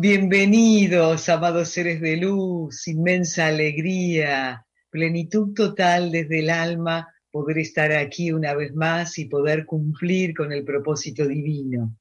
Bienvenidos, 0.00 1.28
amados 1.28 1.70
seres 1.70 2.00
de 2.00 2.18
luz, 2.18 2.86
inmensa 2.86 3.48
alegría, 3.48 4.64
plenitud 4.90 5.54
total 5.54 6.12
desde 6.12 6.38
el 6.38 6.50
alma, 6.50 7.12
poder 7.32 7.58
estar 7.58 7.90
aquí 7.90 8.30
una 8.30 8.54
vez 8.54 8.72
más 8.76 9.18
y 9.18 9.24
poder 9.24 9.66
cumplir 9.66 10.34
con 10.36 10.52
el 10.52 10.62
propósito 10.62 11.26
divino. 11.26 11.96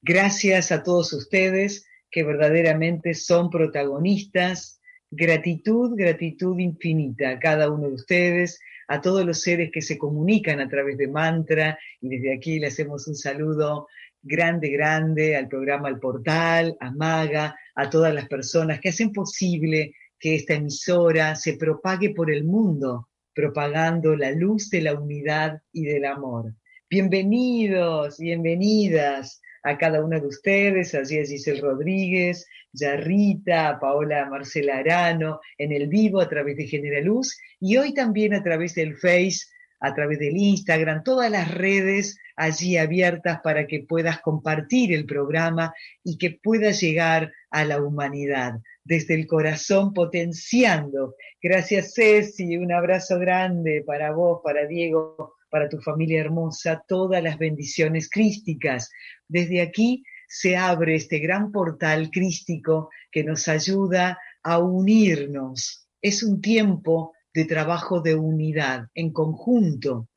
Gracias 0.00 0.72
a 0.72 0.82
todos 0.82 1.12
ustedes 1.12 1.84
que 2.10 2.24
verdaderamente 2.24 3.12
son 3.12 3.50
protagonistas. 3.50 4.80
Gratitud, 5.10 5.92
gratitud 5.94 6.58
infinita 6.58 7.32
a 7.32 7.38
cada 7.38 7.70
uno 7.70 7.88
de 7.88 7.94
ustedes, 7.96 8.60
a 8.88 9.02
todos 9.02 9.26
los 9.26 9.42
seres 9.42 9.70
que 9.70 9.82
se 9.82 9.98
comunican 9.98 10.58
a 10.60 10.70
través 10.70 10.96
de 10.96 11.08
mantra 11.08 11.78
y 12.00 12.08
desde 12.08 12.34
aquí 12.34 12.58
le 12.58 12.68
hacemos 12.68 13.06
un 13.08 13.14
saludo 13.14 13.88
grande, 14.22 14.70
grande 14.70 15.36
al 15.36 15.48
programa 15.48 15.88
El 15.88 15.98
Portal, 15.98 16.76
a 16.80 16.90
Maga, 16.90 17.56
a 17.74 17.90
todas 17.90 18.14
las 18.14 18.28
personas 18.28 18.80
que 18.80 18.90
hacen 18.90 19.12
posible 19.12 19.94
que 20.18 20.36
esta 20.36 20.54
emisora 20.54 21.34
se 21.34 21.54
propague 21.54 22.10
por 22.10 22.30
el 22.30 22.44
mundo, 22.44 23.08
propagando 23.34 24.14
la 24.16 24.30
luz 24.30 24.70
de 24.70 24.82
la 24.82 24.94
unidad 24.94 25.60
y 25.72 25.84
del 25.84 26.04
amor. 26.04 26.54
Bienvenidos, 26.88 28.18
bienvenidas 28.18 29.40
a 29.64 29.78
cada 29.78 30.04
una 30.04 30.20
de 30.20 30.26
ustedes, 30.26 30.94
allí 30.94 31.18
es 31.18 31.30
Giselle 31.30 31.60
Rodríguez, 31.60 32.46
Yarrita, 32.72 33.78
Paola 33.80 34.28
Marcela 34.28 34.78
Arano, 34.78 35.40
en 35.58 35.72
el 35.72 35.88
vivo 35.88 36.20
a 36.20 36.28
través 36.28 36.56
de 36.56 36.66
Generaluz 36.66 37.36
y 37.60 37.76
hoy 37.76 37.94
también 37.94 38.34
a 38.34 38.42
través 38.42 38.74
del 38.74 38.96
Face, 38.96 39.46
a 39.82 39.94
través 39.94 40.20
del 40.20 40.36
Instagram, 40.36 41.02
todas 41.02 41.28
las 41.28 41.52
redes 41.52 42.16
allí 42.36 42.76
abiertas 42.76 43.40
para 43.42 43.66
que 43.66 43.80
puedas 43.80 44.20
compartir 44.20 44.92
el 44.92 45.06
programa 45.06 45.74
y 46.04 46.18
que 46.18 46.38
pueda 46.42 46.70
llegar 46.70 47.32
a 47.50 47.64
la 47.64 47.82
humanidad 47.82 48.60
desde 48.84 49.14
el 49.14 49.26
corazón 49.26 49.92
potenciando. 49.92 51.16
Gracias 51.42 51.94
Ceci, 51.94 52.56
un 52.56 52.72
abrazo 52.72 53.18
grande 53.18 53.82
para 53.84 54.12
vos, 54.12 54.40
para 54.44 54.66
Diego, 54.66 55.34
para 55.50 55.68
tu 55.68 55.80
familia 55.80 56.20
hermosa, 56.20 56.84
todas 56.86 57.20
las 57.20 57.36
bendiciones 57.36 58.08
crísticas. 58.08 58.88
Desde 59.26 59.62
aquí 59.62 60.04
se 60.28 60.56
abre 60.56 60.94
este 60.94 61.18
gran 61.18 61.50
portal 61.50 62.08
crístico 62.10 62.88
que 63.10 63.24
nos 63.24 63.48
ayuda 63.48 64.18
a 64.44 64.58
unirnos. 64.58 65.88
Es 66.00 66.22
un 66.22 66.40
tiempo 66.40 67.14
de 67.34 67.44
trabajo 67.44 68.00
de 68.00 68.14
unidad, 68.14 68.88
en 68.94 69.12
conjunto, 69.12 70.08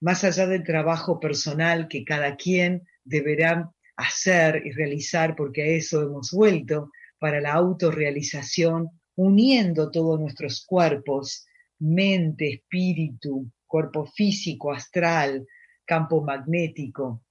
más 0.00 0.24
allá 0.24 0.46
del 0.46 0.64
trabajo 0.64 1.20
personal 1.20 1.88
que 1.88 2.04
cada 2.04 2.36
quien 2.36 2.82
deberá 3.04 3.72
hacer 3.96 4.62
y 4.66 4.72
realizar, 4.72 5.36
porque 5.36 5.62
a 5.62 5.66
eso 5.66 6.02
hemos 6.02 6.30
vuelto, 6.32 6.90
para 7.18 7.40
la 7.40 7.54
autorrealización, 7.54 8.90
uniendo 9.16 9.90
todos 9.90 10.20
nuestros 10.20 10.64
cuerpos, 10.66 11.46
mente, 11.78 12.54
espíritu, 12.54 13.50
cuerpo 13.66 14.06
físico, 14.06 14.72
astral, 14.72 15.46
campo 15.84 16.22
magnético. 16.22 17.22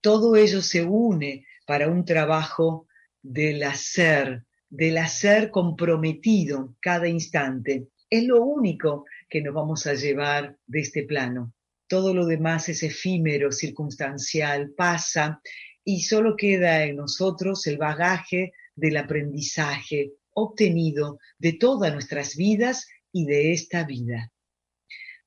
Todo 0.00 0.36
ello 0.36 0.62
se 0.62 0.84
une 0.84 1.44
para 1.66 1.88
un 1.88 2.04
trabajo 2.04 2.86
del 3.22 3.62
hacer, 3.62 4.44
del 4.70 4.98
hacer 4.98 5.50
comprometido 5.50 6.76
cada 6.80 7.08
instante. 7.08 7.88
Es 8.10 8.24
lo 8.24 8.42
único 8.42 9.04
que 9.28 9.42
nos 9.42 9.54
vamos 9.54 9.86
a 9.86 9.94
llevar 9.94 10.56
de 10.66 10.80
este 10.80 11.02
plano. 11.02 11.52
Todo 11.86 12.14
lo 12.14 12.26
demás 12.26 12.68
es 12.68 12.82
efímero, 12.82 13.52
circunstancial, 13.52 14.72
pasa 14.76 15.40
y 15.84 16.02
solo 16.02 16.36
queda 16.36 16.84
en 16.84 16.96
nosotros 16.96 17.66
el 17.66 17.76
bagaje 17.76 18.52
del 18.74 18.96
aprendizaje 18.96 20.12
obtenido 20.32 21.18
de 21.38 21.54
todas 21.54 21.92
nuestras 21.92 22.36
vidas 22.36 22.86
y 23.12 23.26
de 23.26 23.52
esta 23.52 23.84
vida. 23.84 24.32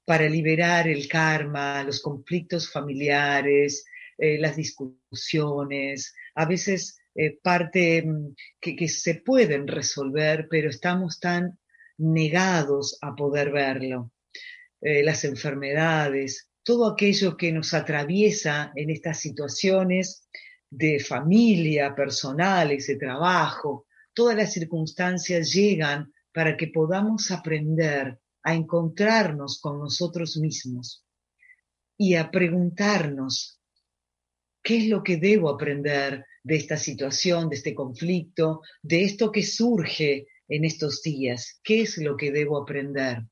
Para 0.06 0.28
liberar 0.28 0.88
el 0.88 1.08
karma, 1.08 1.84
los 1.84 2.02
conflictos 2.02 2.72
familiares, 2.72 3.86
eh, 4.18 4.40
las 4.40 4.56
discusiones, 4.56 6.16
a 6.36 6.46
veces 6.46 7.00
eh, 7.16 7.38
parte 7.42 8.04
mm, 8.04 8.36
que, 8.60 8.76
que 8.76 8.88
se 8.88 9.16
pueden 9.16 9.68
resolver, 9.68 10.48
pero 10.50 10.70
estamos 10.70 11.20
tan 11.20 11.60
negados 11.98 12.98
a 13.02 13.16
poder 13.16 13.52
verlo. 13.52 14.12
Eh, 14.82 15.04
las 15.04 15.24
enfermedades, 15.26 16.50
todo 16.64 16.92
aquello 16.92 17.38
que 17.38 17.52
nos 17.52 17.74
atraviesa 17.74 18.72
en 18.76 18.90
estas 18.90 19.20
situaciones 19.20 20.28
de 20.70 21.00
familia, 21.00 21.94
personales, 21.94 22.88
de 22.88 22.96
trabajo, 22.96 23.86
todas 24.14 24.36
las 24.36 24.54
circunstancias 24.54 25.52
llegan 25.52 26.12
para 26.34 26.56
que 26.56 26.68
podamos 26.68 27.30
aprender 27.32 28.20
a 28.44 28.54
encontrarnos 28.56 29.60
con 29.60 29.80
nosotros 29.80 30.38
mismos 30.38 31.06
y 31.98 32.16
a 32.16 32.32
preguntarnos 32.32 33.60
qué 34.64 34.78
es 34.78 34.88
lo 34.88 35.04
que 35.04 35.18
debo 35.18 35.50
aprender 35.50 36.26
de 36.44 36.56
esta 36.56 36.78
situación, 36.78 37.50
de 37.50 37.58
este 37.58 37.76
conflicto, 37.76 38.62
de 38.82 39.04
esto 39.04 39.32
que 39.32 39.44
surge 39.44 40.28
en 40.52 40.66
estos 40.66 41.02
días, 41.02 41.60
qué 41.64 41.82
es 41.82 41.98
lo 41.98 42.16
que 42.18 42.32
debo 42.32 42.62
aprender 42.62 43.24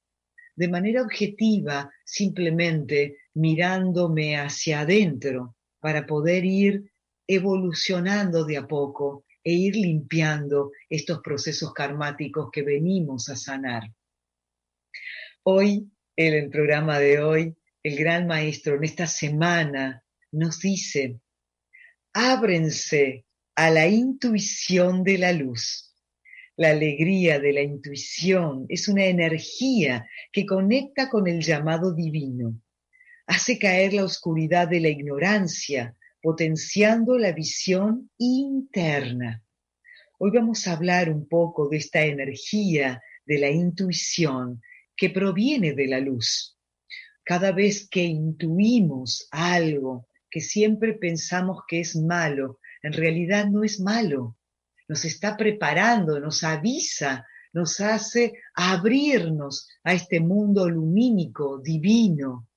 de 0.59 0.67
manera 0.67 1.03
objetiva, 1.03 1.89
simplemente 2.03 3.15
mirándome 3.35 4.35
hacia 4.35 4.81
adentro 4.81 5.55
para 5.79 6.05
poder 6.05 6.43
ir 6.43 6.91
evolucionando 7.25 8.43
de 8.43 8.57
a 8.57 8.67
poco 8.67 9.23
e 9.41 9.53
ir 9.53 9.77
limpiando 9.77 10.71
estos 10.89 11.21
procesos 11.21 11.73
karmáticos 11.73 12.49
que 12.51 12.63
venimos 12.63 13.29
a 13.29 13.37
sanar. 13.37 13.83
Hoy, 15.43 15.89
en 16.17 16.33
el 16.33 16.49
programa 16.49 16.99
de 16.99 17.23
hoy, 17.23 17.55
el 17.81 17.95
gran 17.95 18.27
maestro 18.27 18.75
en 18.75 18.83
esta 18.83 19.07
semana 19.07 20.03
nos 20.33 20.59
dice, 20.59 21.21
ábrense 22.11 23.25
a 23.55 23.69
la 23.69 23.87
intuición 23.87 25.05
de 25.05 25.17
la 25.19 25.31
luz 25.31 25.88
la 26.59 26.71
alegría 26.71 27.39
de 27.39 27.53
la 27.53 27.61
intuición 27.61 28.65
es 28.67 28.89
una 28.89 29.05
energía 29.05 30.05
que 30.29 30.45
conecta 30.45 31.09
con 31.09 31.25
el 31.29 31.39
llamado 31.39 31.93
divino. 31.93 32.61
Hace 33.27 33.57
caer 33.57 33.93
la 33.93 34.03
oscuridad 34.03 34.67
de 34.67 34.81
la 34.81 34.89
ignorancia, 34.89 35.95
potenciando 36.21 37.17
la 37.17 37.31
visión 37.31 38.11
interna. 38.17 39.41
Hoy 40.17 40.31
vamos 40.31 40.67
a 40.67 40.73
hablar 40.73 41.09
un 41.09 41.29
poco 41.29 41.69
de 41.69 41.77
esta 41.77 42.01
energía 42.01 43.01
de 43.25 43.37
la 43.39 43.49
intuición 43.49 44.61
que 44.97 45.11
proviene 45.11 45.71
de 45.71 45.87
la 45.87 46.01
luz. 46.01 46.59
Cada 47.23 47.53
vez 47.53 47.87
que 47.87 48.03
intuimos 48.03 49.29
algo 49.31 50.09
que 50.29 50.41
siempre 50.41 50.93
pensamos 50.95 51.61
que 51.69 51.79
es 51.79 51.95
malo, 51.95 52.59
en 52.83 52.91
realidad 52.91 53.47
no 53.47 53.63
es 53.63 53.79
malo, 53.79 54.35
nos 54.89 55.05
está 55.05 55.37
preparando, 55.37 56.19
nos 56.19 56.43
avisa 56.43 57.25
nos 57.53 57.79
hace 57.79 58.33
abrirnos 58.53 59.67
a 59.83 59.93
este 59.93 60.19
mundo 60.19 60.69
lumínico, 60.69 61.59
divino. 61.59 62.47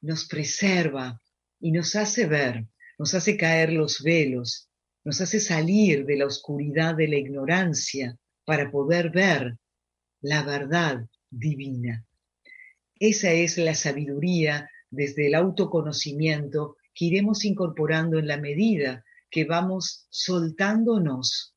Nos 0.00 0.26
preserva 0.26 1.20
y 1.60 1.72
nos 1.72 1.94
hace 1.94 2.26
ver, 2.26 2.66
nos 2.98 3.14
hace 3.14 3.36
caer 3.36 3.72
los 3.72 4.02
velos, 4.02 4.68
nos 5.04 5.20
hace 5.20 5.40
salir 5.40 6.04
de 6.06 6.16
la 6.16 6.26
oscuridad 6.26 6.94
de 6.94 7.08
la 7.08 7.16
ignorancia 7.16 8.16
para 8.44 8.70
poder 8.70 9.10
ver 9.10 9.58
la 10.20 10.42
verdad 10.42 11.06
divina. 11.30 12.04
Esa 12.98 13.32
es 13.32 13.58
la 13.58 13.74
sabiduría 13.74 14.70
desde 14.90 15.26
el 15.28 15.34
autoconocimiento 15.34 16.76
que 16.94 17.06
iremos 17.06 17.44
incorporando 17.44 18.18
en 18.18 18.26
la 18.26 18.36
medida 18.36 19.04
que 19.32 19.46
vamos 19.46 20.06
soltándonos, 20.10 21.56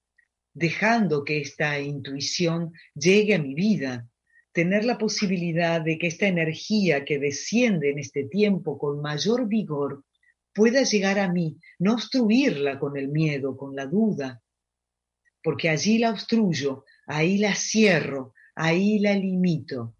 dejando 0.54 1.25
que 1.25 1.42
esta 1.42 1.77
intuición 1.77 2.72
llegue 2.95 3.36
a 3.36 3.39
mi 3.39 3.54
vida, 3.54 4.07
tener 4.54 4.86
la 4.86 4.98
posibilidad 4.98 5.81
de 5.81 5.98
que 5.98 6.07
esta 6.07 6.25
energía 6.25 7.04
que 7.04 7.19
desciende 7.19 7.92
en 7.92 8.00
este 8.00 8.24
tiempo 8.24 8.77
con 8.77 9.01
mayor 9.01 9.50
vigor 9.50 10.06
pueda 10.54 10.83
llegar 10.83 11.19
a 11.19 11.30
mí, 11.30 11.60
no 11.77 11.95
obstruirla 11.95 12.80
con 12.80 12.95
el 12.95 13.10
miedo, 13.10 13.57
con 13.57 13.75
la 13.75 13.86
duda, 13.86 14.42
porque 15.44 15.68
allí 15.69 15.98
la 15.98 16.12
obstruyo, 16.12 16.86
ahí 17.06 17.38
la 17.38 17.54
cierro, 17.56 18.33
ahí 18.56 19.00
la 19.00 19.13
limito. 19.13 19.98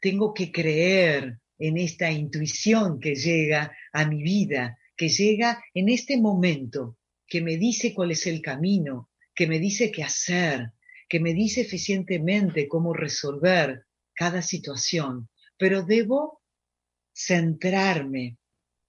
Tengo 0.00 0.34
que 0.34 0.50
creer 0.50 1.38
en 1.56 1.78
esta 1.78 2.10
intuición 2.10 2.98
que 2.98 3.14
llega 3.14 3.72
a 3.92 4.04
mi 4.06 4.24
vida, 4.24 4.76
que 4.96 5.08
llega 5.08 5.62
en 5.74 5.88
este 5.88 6.18
momento, 6.18 6.98
que 7.26 7.40
me 7.40 7.56
dice 7.56 7.94
cuál 7.94 8.12
es 8.12 8.26
el 8.26 8.40
camino, 8.40 9.10
que 9.34 9.46
me 9.46 9.58
dice 9.58 9.90
qué 9.90 10.04
hacer, 10.04 10.72
que 11.08 11.20
me 11.20 11.34
dice 11.34 11.62
eficientemente 11.62 12.68
cómo 12.68 12.92
resolver 12.92 13.86
cada 14.14 14.42
situación. 14.42 15.28
Pero 15.56 15.82
debo 15.82 16.42
centrarme, 17.12 18.38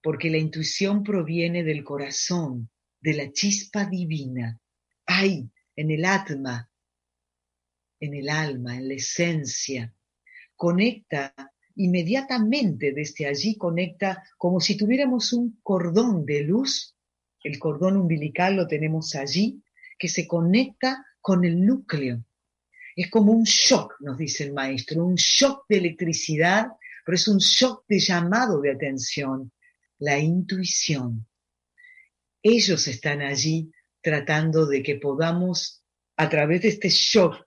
porque 0.02 0.30
la 0.30 0.38
intuición 0.38 1.02
proviene 1.02 1.64
del 1.64 1.82
corazón, 1.82 2.70
de 3.00 3.14
la 3.14 3.32
chispa 3.32 3.86
divina. 3.86 4.60
Hay 5.06 5.48
en 5.74 5.90
el 5.90 6.04
atma, 6.04 6.70
en 8.00 8.14
el 8.14 8.28
alma, 8.28 8.76
en 8.76 8.88
la 8.88 8.94
esencia. 8.94 9.94
Conecta 10.54 11.34
inmediatamente 11.76 12.92
desde 12.92 13.26
allí, 13.26 13.56
conecta 13.56 14.22
como 14.36 14.60
si 14.60 14.76
tuviéramos 14.76 15.32
un 15.32 15.60
cordón 15.62 16.24
de 16.26 16.42
luz. 16.42 16.94
El 17.42 17.58
cordón 17.58 17.96
umbilical 17.96 18.56
lo 18.56 18.66
tenemos 18.66 19.14
allí, 19.14 19.62
que 19.98 20.08
se 20.08 20.26
conecta 20.26 21.06
con 21.20 21.44
el 21.44 21.64
núcleo. 21.64 22.24
Es 22.94 23.10
como 23.10 23.32
un 23.32 23.44
shock, 23.44 23.94
nos 24.00 24.18
dice 24.18 24.44
el 24.44 24.52
maestro, 24.52 25.04
un 25.04 25.16
shock 25.16 25.64
de 25.68 25.78
electricidad, 25.78 26.68
pero 27.04 27.14
es 27.14 27.28
un 27.28 27.38
shock 27.38 27.84
de 27.86 27.98
llamado 27.98 28.60
de 28.60 28.72
atención 28.72 29.52
la 29.98 30.18
intuición. 30.18 31.26
Ellos 32.42 32.86
están 32.88 33.22
allí 33.22 33.70
tratando 34.00 34.66
de 34.66 34.82
que 34.82 34.96
podamos, 34.96 35.82
a 36.16 36.28
través 36.28 36.62
de 36.62 36.68
este 36.68 36.88
shock 36.88 37.46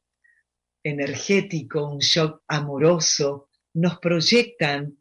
energético, 0.83 1.87
un 1.87 1.99
shock 1.99 2.43
amoroso, 2.47 3.48
nos 3.73 3.99
proyectan 3.99 4.97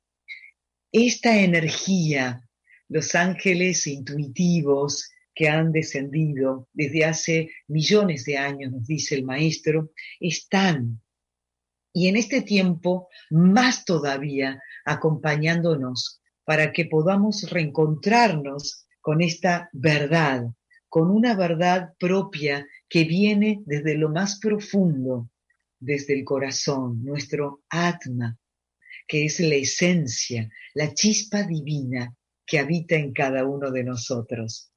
esta 0.93 1.37
energía, 1.37 2.49
los 2.89 3.15
ángeles 3.15 3.87
intuitivos 3.87 5.11
que 5.35 5.49
han 5.49 5.71
descendido 5.73 6.69
desde 6.73 7.05
hace 7.05 7.51
millones 7.69 8.25
de 8.25 8.39
años, 8.39 8.73
nos 8.73 8.87
dice 8.87 9.15
el 9.15 9.25
maestro, 9.25 9.93
están, 10.19 11.01
y 11.93 12.09
en 12.09 12.17
este 12.17 12.43
tiempo 12.43 13.09
más 13.31 13.85
todavía, 13.85 14.61
acompañándonos 14.85 16.21
para 16.45 16.73
que 16.73 16.87
podamos 16.87 17.49
reencontrarnos 17.51 18.87
con 19.01 19.21
esta 19.21 19.69
verdad, 19.73 20.47
con 20.89 21.11
una 21.11 21.37
verdad 21.37 21.95
propia 21.99 22.67
que 22.89 23.05
viene 23.05 23.63
desde 23.67 23.97
lo 23.97 24.09
más 24.09 24.39
profundo, 24.39 25.31
desde 25.79 26.15
el 26.15 26.25
corazón, 26.25 27.05
nuestro 27.05 27.63
atma, 27.69 28.39
que 29.09 29.25
es 29.25 29.41
la 29.41 29.57
esencia, 29.57 30.49
la 30.75 30.95
chispa 30.95 31.43
divina 31.43 32.15
que 32.47 32.59
habita 32.59 32.95
en 32.95 33.13
cada 33.13 33.45
uno 33.45 33.73
de 33.73 33.83
nosotros. 33.83 34.71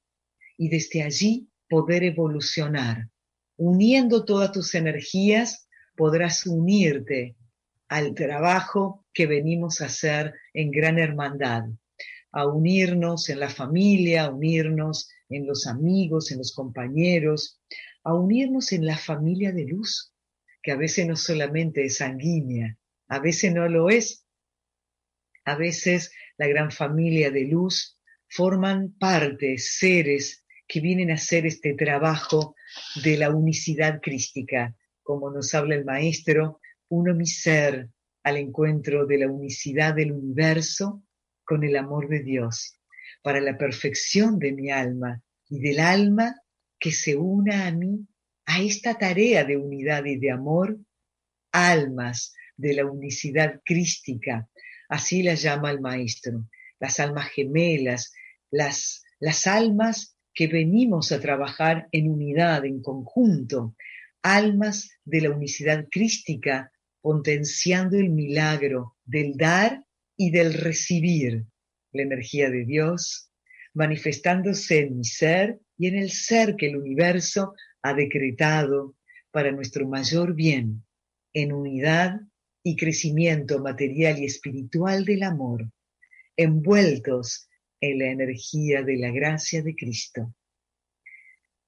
y 0.58 0.68
desde 0.68 1.02
allí 1.02 1.48
poder 1.68 2.04
evolucionar. 2.04 3.08
Uniendo 3.56 4.24
todas 4.24 4.52
tus 4.52 4.74
energías, 4.74 5.68
podrás 5.96 6.46
unirte 6.46 7.36
al 7.88 8.14
trabajo 8.14 9.04
que 9.12 9.26
venimos 9.26 9.80
a 9.80 9.86
hacer 9.86 10.34
en 10.54 10.70
gran 10.70 10.98
hermandad, 10.98 11.64
a 12.32 12.46
unirnos 12.46 13.28
en 13.28 13.40
la 13.40 13.48
familia, 13.48 14.24
a 14.24 14.30
unirnos 14.30 15.08
en 15.28 15.46
los 15.46 15.66
amigos, 15.66 16.32
en 16.32 16.38
los 16.38 16.52
compañeros, 16.52 17.60
a 18.04 18.14
unirnos 18.14 18.72
en 18.72 18.86
la 18.86 18.96
familia 18.96 19.52
de 19.52 19.64
luz, 19.66 20.11
que 20.62 20.72
a 20.72 20.76
veces 20.76 21.06
no 21.06 21.16
solamente 21.16 21.84
es 21.84 21.96
sanguínea, 21.96 22.78
a 23.08 23.18
veces 23.18 23.52
no 23.52 23.68
lo 23.68 23.90
es. 23.90 24.24
A 25.44 25.56
veces 25.56 26.12
la 26.38 26.46
gran 26.46 26.70
familia 26.70 27.30
de 27.30 27.44
luz 27.46 27.98
forman 28.28 28.92
parte, 28.98 29.58
seres 29.58 30.44
que 30.66 30.80
vienen 30.80 31.10
a 31.10 31.14
hacer 31.14 31.44
este 31.44 31.74
trabajo 31.74 32.54
de 33.02 33.18
la 33.18 33.30
unicidad 33.30 34.00
crística, 34.00 34.74
como 35.02 35.30
nos 35.30 35.54
habla 35.54 35.74
el 35.74 35.84
maestro, 35.84 36.60
uno 36.88 37.14
mi 37.14 37.26
ser 37.26 37.90
al 38.22 38.36
encuentro 38.36 39.04
de 39.04 39.18
la 39.18 39.28
unicidad 39.28 39.94
del 39.94 40.12
universo 40.12 41.02
con 41.44 41.64
el 41.64 41.76
amor 41.76 42.08
de 42.08 42.22
Dios, 42.22 42.78
para 43.22 43.40
la 43.40 43.58
perfección 43.58 44.38
de 44.38 44.52
mi 44.52 44.70
alma 44.70 45.20
y 45.48 45.58
del 45.58 45.80
alma 45.80 46.40
que 46.78 46.92
se 46.92 47.16
una 47.16 47.66
a 47.66 47.72
mí 47.72 48.06
a 48.46 48.60
esta 48.60 48.98
tarea 48.98 49.44
de 49.44 49.56
unidad 49.56 50.04
y 50.04 50.16
de 50.16 50.30
amor, 50.30 50.78
almas 51.52 52.34
de 52.56 52.74
la 52.74 52.86
unicidad 52.86 53.60
crística, 53.64 54.48
así 54.88 55.22
las 55.22 55.42
llama 55.42 55.70
el 55.70 55.80
maestro, 55.80 56.48
las 56.78 57.00
almas 57.00 57.28
gemelas, 57.30 58.12
las, 58.50 59.04
las 59.20 59.46
almas 59.46 60.16
que 60.34 60.48
venimos 60.48 61.12
a 61.12 61.20
trabajar 61.20 61.88
en 61.92 62.10
unidad, 62.10 62.64
en 62.64 62.82
conjunto, 62.82 63.76
almas 64.22 64.90
de 65.04 65.20
la 65.22 65.30
unicidad 65.30 65.86
crística 65.90 66.72
potenciando 67.00 67.98
el 67.98 68.10
milagro 68.10 68.96
del 69.04 69.36
dar 69.36 69.84
y 70.16 70.30
del 70.30 70.54
recibir, 70.54 71.44
la 71.92 72.02
energía 72.02 72.48
de 72.48 72.64
Dios, 72.64 73.30
manifestándose 73.74 74.80
en 74.80 74.98
mi 74.98 75.04
ser 75.04 75.60
y 75.76 75.88
en 75.88 75.96
el 75.96 76.10
ser 76.10 76.56
que 76.56 76.68
el 76.68 76.76
universo 76.76 77.54
ha 77.82 77.94
decretado 77.94 78.96
para 79.30 79.52
nuestro 79.52 79.86
mayor 79.88 80.34
bien, 80.34 80.84
en 81.32 81.52
unidad 81.52 82.20
y 82.62 82.76
crecimiento 82.76 83.58
material 83.60 84.18
y 84.18 84.26
espiritual 84.26 85.04
del 85.04 85.22
amor, 85.22 85.68
envueltos 86.36 87.48
en 87.80 87.98
la 87.98 88.06
energía 88.06 88.82
de 88.82 88.96
la 88.96 89.10
gracia 89.10 89.62
de 89.62 89.74
Cristo. 89.74 90.34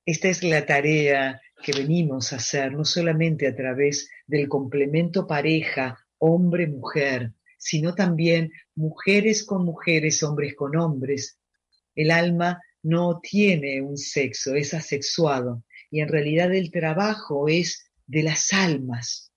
Esta 0.06 0.28
es 0.28 0.42
la 0.42 0.64
tarea 0.66 1.40
que 1.62 1.72
venimos 1.72 2.32
a 2.32 2.36
hacer, 2.36 2.72
no 2.72 2.84
solamente 2.84 3.46
a 3.46 3.56
través 3.56 4.08
del 4.26 4.48
complemento 4.48 5.26
pareja, 5.26 5.98
hombre-mujer, 6.18 7.32
sino 7.58 7.94
también 7.94 8.52
mujeres 8.74 9.44
con 9.44 9.64
mujeres, 9.64 10.22
hombres 10.22 10.54
con 10.54 10.76
hombres. 10.76 11.38
El 11.94 12.10
alma 12.10 12.60
no 12.82 13.20
tiene 13.20 13.80
un 13.80 13.96
sexo, 13.96 14.54
es 14.54 14.74
asexuado, 14.74 15.64
y 15.94 16.00
en 16.00 16.08
realidad 16.08 16.52
el 16.52 16.72
trabajo 16.72 17.46
es 17.46 17.88
de 18.04 18.24
las 18.24 18.52
almas, 18.52 19.32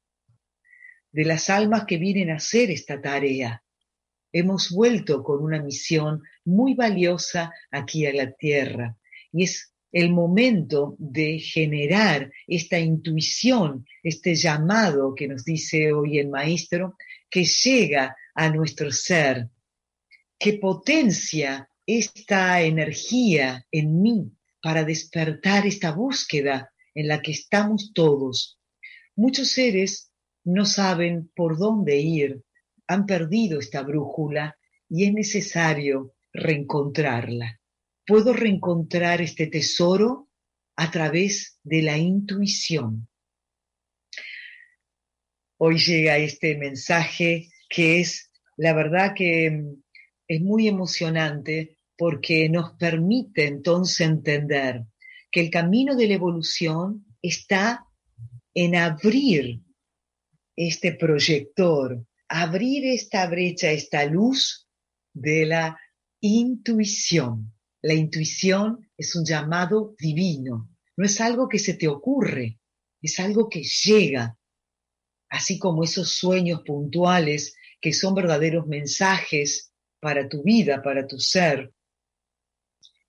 de 1.11 1.23
las 1.23 1.51
almas 1.51 1.85
que 1.85 1.99
vienen 1.99 2.31
a 2.31 2.37
hacer 2.37 2.71
esta 2.71 2.99
tarea. 2.99 3.63
Hemos 4.31 4.71
vuelto 4.71 5.21
con 5.21 5.43
una 5.43 5.61
misión 5.61 6.23
muy 6.45 6.73
valiosa 6.73 7.53
aquí 7.69 8.07
a 8.07 8.13
la 8.13 8.31
tierra, 8.31 8.97
y 9.31 9.43
es 9.43 9.71
el 9.91 10.11
momento 10.11 10.95
de 10.97 11.37
generar 11.37 12.31
esta 12.47 12.79
intuición, 12.79 13.85
este 14.01 14.33
llamado 14.33 15.13
que 15.13 15.27
nos 15.27 15.45
dice 15.45 15.93
hoy 15.93 16.17
el 16.17 16.29
maestro, 16.29 16.95
que 17.29 17.45
llega 17.45 18.15
a 18.33 18.49
nuestro 18.49 18.91
ser, 18.91 19.47
que 20.39 20.53
potencia 20.53 21.69
esta 21.85 22.63
energía 22.63 23.63
en 23.69 24.01
mí 24.01 24.31
para 24.61 24.83
despertar 24.83 25.65
esta 25.65 25.91
búsqueda 25.91 26.71
en 26.93 27.07
la 27.07 27.21
que 27.21 27.31
estamos 27.31 27.91
todos. 27.93 28.59
Muchos 29.15 29.51
seres 29.51 30.11
no 30.43 30.65
saben 30.65 31.31
por 31.35 31.57
dónde 31.57 31.97
ir, 31.97 32.43
han 32.87 33.05
perdido 33.05 33.59
esta 33.59 33.81
brújula 33.81 34.57
y 34.89 35.05
es 35.05 35.13
necesario 35.13 36.15
reencontrarla. 36.31 37.59
Puedo 38.05 38.33
reencontrar 38.33 39.21
este 39.21 39.47
tesoro 39.47 40.29
a 40.77 40.89
través 40.91 41.59
de 41.63 41.81
la 41.81 41.97
intuición. 41.97 43.09
Hoy 45.59 45.79
llega 45.79 46.17
este 46.17 46.55
mensaje 46.57 47.49
que 47.67 47.99
es, 47.99 48.31
la 48.55 48.73
verdad 48.73 49.13
que 49.15 49.51
mm, 49.51 49.83
es 50.27 50.41
muy 50.41 50.67
emocionante 50.67 51.76
porque 51.97 52.47
nos 52.49 52.73
permite 52.73 53.47
entonces 53.47 54.01
entender 54.01 54.85
que 55.31 55.41
el 55.41 55.49
camino 55.49 55.95
de 55.95 56.07
la 56.07 56.13
evolución 56.13 57.05
está 57.21 57.85
en 58.53 58.75
abrir 58.75 59.61
este 60.55 60.93
proyector, 60.93 62.05
abrir 62.27 62.85
esta 62.85 63.27
brecha, 63.27 63.71
esta 63.71 64.05
luz 64.05 64.67
de 65.13 65.45
la 65.45 65.79
intuición. 66.21 67.53
La 67.81 67.93
intuición 67.93 68.89
es 68.97 69.15
un 69.15 69.25
llamado 69.25 69.95
divino, 69.99 70.69
no 70.95 71.05
es 71.05 71.21
algo 71.21 71.47
que 71.47 71.59
se 71.59 71.75
te 71.75 71.87
ocurre, 71.87 72.59
es 73.01 73.19
algo 73.19 73.49
que 73.49 73.63
llega, 73.63 74.37
así 75.29 75.59
como 75.59 75.83
esos 75.83 76.11
sueños 76.11 76.61
puntuales 76.65 77.55
que 77.79 77.93
son 77.93 78.15
verdaderos 78.15 78.65
mensajes 78.65 79.71
para 79.99 80.27
tu 80.27 80.43
vida, 80.43 80.81
para 80.81 81.05
tu 81.05 81.19
ser. 81.19 81.71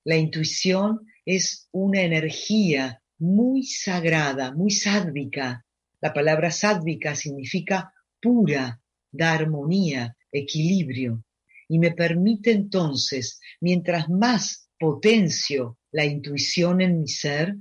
La 0.09 0.17
intuición 0.17 1.07
es 1.27 1.69
una 1.71 2.01
energía 2.01 3.03
muy 3.19 3.65
sagrada, 3.65 4.55
muy 4.55 4.71
sádvica. 4.71 5.67
La 6.01 6.15
palabra 6.15 6.51
sádvica 6.51 7.15
significa 7.15 7.93
pura, 8.19 8.81
da 9.13 9.33
armonía, 9.35 10.17
equilibrio. 10.33 11.23
Y 11.69 11.79
me 11.79 11.93
permite 11.93 12.53
entonces, 12.53 13.39
mientras 13.61 14.09
más 14.09 14.71
potencio 14.79 15.77
la 15.91 16.07
intuición 16.07 16.81
en 16.81 17.01
mi 17.01 17.09
ser, 17.09 17.57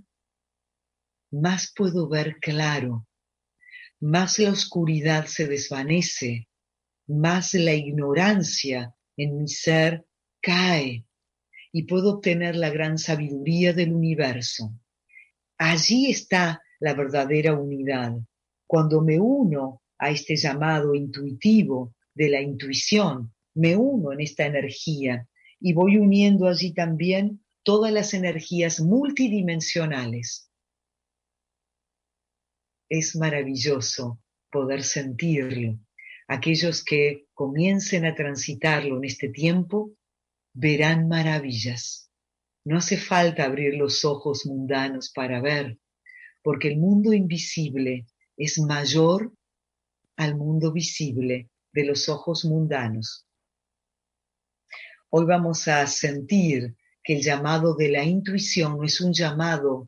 más 1.31 1.73
puedo 1.75 2.07
ver 2.07 2.37
claro, 2.39 3.09
más 3.99 4.39
la 4.39 4.51
oscuridad 4.51 5.25
se 5.25 5.47
desvanece, 5.47 6.47
más 7.07 7.53
la 7.55 7.73
ignorancia 7.73 8.95
en 9.17 9.37
mi 9.37 9.49
ser 9.49 10.05
cae 10.39 11.06
y 11.71 11.83
puedo 11.83 12.15
obtener 12.15 12.55
la 12.55 12.69
gran 12.69 12.97
sabiduría 12.97 13.73
del 13.73 13.93
universo. 13.93 14.73
Allí 15.57 16.09
está 16.09 16.61
la 16.79 16.93
verdadera 16.93 17.53
unidad. 17.53 18.13
Cuando 18.65 19.01
me 19.01 19.19
uno 19.19 19.81
a 19.97 20.09
este 20.09 20.35
llamado 20.35 20.93
intuitivo 20.93 21.95
de 22.13 22.29
la 22.29 22.41
intuición, 22.41 23.33
me 23.55 23.75
uno 23.75 24.11
en 24.11 24.21
esta 24.21 24.45
energía 24.45 25.27
y 25.59 25.73
voy 25.73 25.97
uniendo 25.97 26.47
allí 26.47 26.73
también 26.73 27.43
todas 27.63 27.91
las 27.91 28.13
energías 28.13 28.79
multidimensionales. 28.79 30.51
Es 32.89 33.15
maravilloso 33.15 34.21
poder 34.51 34.83
sentirlo. 34.83 35.79
Aquellos 36.27 36.83
que 36.83 37.25
comiencen 37.33 38.05
a 38.05 38.15
transitarlo 38.15 38.97
en 38.97 39.05
este 39.05 39.29
tiempo 39.29 39.91
verán 40.59 41.07
maravillas. 41.07 42.09
No 42.65 42.77
hace 42.79 42.97
falta 42.97 43.45
abrir 43.45 43.75
los 43.75 44.03
ojos 44.03 44.47
mundanos 44.47 45.11
para 45.13 45.39
ver, 45.39 45.77
porque 46.41 46.69
el 46.69 46.77
mundo 46.77 47.13
invisible 47.13 48.07
es 48.35 48.57
mayor 48.57 49.31
al 50.15 50.35
mundo 50.35 50.73
visible 50.73 51.51
de 51.71 51.85
los 51.85 52.09
ojos 52.09 52.43
mundanos. 52.43 53.27
Hoy 55.11 55.25
vamos 55.25 55.67
a 55.67 55.85
sentir 55.85 56.75
que 57.03 57.17
el 57.17 57.21
llamado 57.21 57.75
de 57.75 57.89
la 57.89 58.03
intuición 58.03 58.77
no 58.77 58.83
es 58.83 58.99
un 58.99 59.13
llamado 59.13 59.87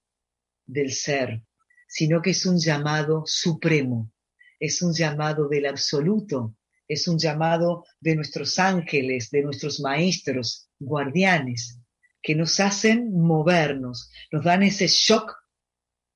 del 0.67 0.91
ser, 0.91 1.41
sino 1.87 2.21
que 2.21 2.29
es 2.29 2.45
un 2.45 2.59
llamado 2.59 3.23
supremo, 3.25 4.11
es 4.59 4.83
un 4.83 4.93
llamado 4.93 5.47
del 5.47 5.65
absoluto, 5.65 6.55
es 6.89 7.07
un 7.07 7.19
llamado 7.19 7.85
de 8.01 8.15
nuestros 8.15 8.57
ángeles, 8.57 9.29
de 9.29 9.43
nuestros 9.43 9.79
maestros, 9.79 10.69
guardianes, 10.79 11.79
que 12.21 12.35
nos 12.35 12.59
hacen 12.59 13.13
movernos, 13.13 14.09
nos 14.31 14.43
dan 14.43 14.63
ese 14.63 14.87
shock, 14.87 15.35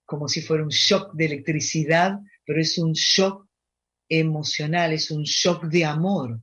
como 0.03 0.27
si 0.27 0.41
fuera 0.41 0.63
un 0.63 0.69
shock 0.69 1.13
de 1.13 1.25
electricidad, 1.25 2.19
pero 2.43 2.59
es 2.59 2.77
un 2.79 2.93
shock 2.93 3.47
emocional, 4.09 4.91
es 4.93 5.11
un 5.11 5.23
shock 5.23 5.65
de 5.65 5.85
amor, 5.85 6.41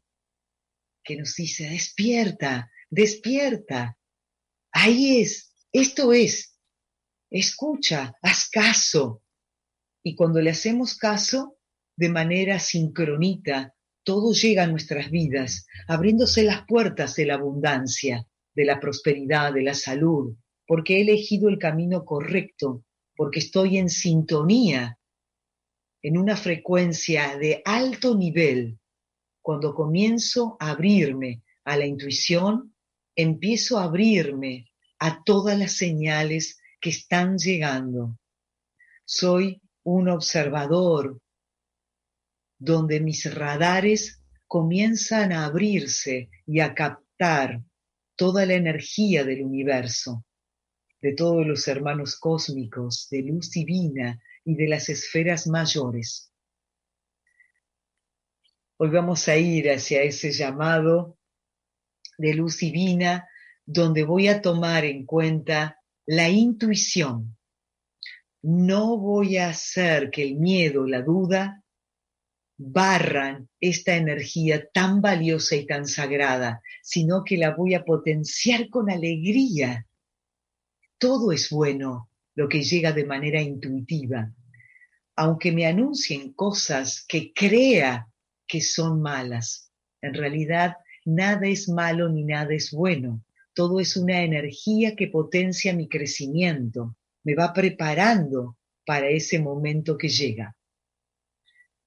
que 1.02 1.16
nos 1.16 1.34
dice, 1.34 1.68
despierta, 1.68 2.70
despierta, 2.88 3.98
ahí 4.70 5.20
es, 5.22 5.52
esto 5.72 6.12
es, 6.12 6.56
escucha, 7.30 8.14
haz 8.22 8.48
caso. 8.48 9.22
Y 10.04 10.14
cuando 10.14 10.40
le 10.40 10.50
hacemos 10.50 10.96
caso, 10.96 11.58
de 11.96 12.08
manera 12.08 12.60
sincronita, 12.60 13.74
todo 14.02 14.32
llega 14.32 14.64
a 14.64 14.66
nuestras 14.66 15.10
vidas, 15.10 15.66
abriéndose 15.86 16.42
las 16.42 16.64
puertas 16.66 17.14
de 17.16 17.26
la 17.26 17.34
abundancia, 17.34 18.26
de 18.54 18.64
la 18.64 18.80
prosperidad, 18.80 19.52
de 19.52 19.62
la 19.62 19.74
salud, 19.74 20.36
porque 20.66 20.98
he 20.98 21.00
elegido 21.02 21.48
el 21.48 21.58
camino 21.58 22.04
correcto, 22.04 22.84
porque 23.16 23.40
estoy 23.40 23.78
en 23.78 23.88
sintonía, 23.88 24.98
en 26.02 26.16
una 26.16 26.36
frecuencia 26.36 27.36
de 27.36 27.62
alto 27.64 28.16
nivel. 28.16 28.78
Cuando 29.42 29.74
comienzo 29.74 30.56
a 30.60 30.70
abrirme 30.70 31.42
a 31.64 31.76
la 31.76 31.86
intuición, 31.86 32.74
empiezo 33.14 33.78
a 33.78 33.84
abrirme 33.84 34.70
a 34.98 35.22
todas 35.24 35.58
las 35.58 35.72
señales 35.72 36.60
que 36.80 36.90
están 36.90 37.36
llegando. 37.36 38.16
Soy 39.04 39.60
un 39.82 40.08
observador, 40.08 41.20
donde 42.60 43.00
mis 43.00 43.34
radares 43.34 44.22
comienzan 44.46 45.32
a 45.32 45.46
abrirse 45.46 46.30
y 46.46 46.60
a 46.60 46.74
captar 46.74 47.62
toda 48.14 48.44
la 48.44 48.54
energía 48.54 49.24
del 49.24 49.42
universo, 49.42 50.24
de 51.00 51.14
todos 51.14 51.46
los 51.46 51.66
hermanos 51.68 52.18
cósmicos, 52.18 53.08
de 53.10 53.22
luz 53.22 53.50
divina 53.50 54.22
y 54.44 54.54
de 54.56 54.68
las 54.68 54.90
esferas 54.90 55.46
mayores. 55.46 56.30
Hoy 58.76 58.90
vamos 58.90 59.26
a 59.28 59.36
ir 59.36 59.70
hacia 59.70 60.02
ese 60.02 60.30
llamado 60.30 61.18
de 62.18 62.34
luz 62.34 62.58
divina 62.58 63.26
donde 63.64 64.04
voy 64.04 64.28
a 64.28 64.42
tomar 64.42 64.84
en 64.84 65.06
cuenta 65.06 65.80
la 66.04 66.28
intuición. 66.28 67.38
No 68.42 68.98
voy 68.98 69.38
a 69.38 69.48
hacer 69.48 70.10
que 70.10 70.22
el 70.22 70.36
miedo, 70.36 70.86
la 70.86 71.02
duda, 71.02 71.59
barran 72.62 73.48
esta 73.58 73.96
energía 73.96 74.68
tan 74.70 75.00
valiosa 75.00 75.56
y 75.56 75.64
tan 75.64 75.86
sagrada, 75.86 76.60
sino 76.82 77.24
que 77.24 77.38
la 77.38 77.54
voy 77.54 77.72
a 77.72 77.86
potenciar 77.86 78.68
con 78.68 78.90
alegría. 78.90 79.86
Todo 80.98 81.32
es 81.32 81.48
bueno 81.48 82.10
lo 82.34 82.50
que 82.50 82.62
llega 82.62 82.92
de 82.92 83.06
manera 83.06 83.40
intuitiva, 83.40 84.30
aunque 85.16 85.52
me 85.52 85.64
anuncien 85.64 86.34
cosas 86.34 87.02
que 87.08 87.32
crea 87.32 88.06
que 88.46 88.60
son 88.60 89.00
malas. 89.00 89.72
En 90.02 90.12
realidad, 90.12 90.76
nada 91.06 91.46
es 91.46 91.66
malo 91.66 92.10
ni 92.10 92.24
nada 92.24 92.52
es 92.52 92.72
bueno. 92.72 93.24
Todo 93.54 93.80
es 93.80 93.96
una 93.96 94.20
energía 94.22 94.94
que 94.94 95.08
potencia 95.08 95.72
mi 95.72 95.88
crecimiento, 95.88 96.94
me 97.24 97.34
va 97.34 97.54
preparando 97.54 98.58
para 98.84 99.08
ese 99.08 99.38
momento 99.38 99.96
que 99.96 100.10
llega 100.10 100.54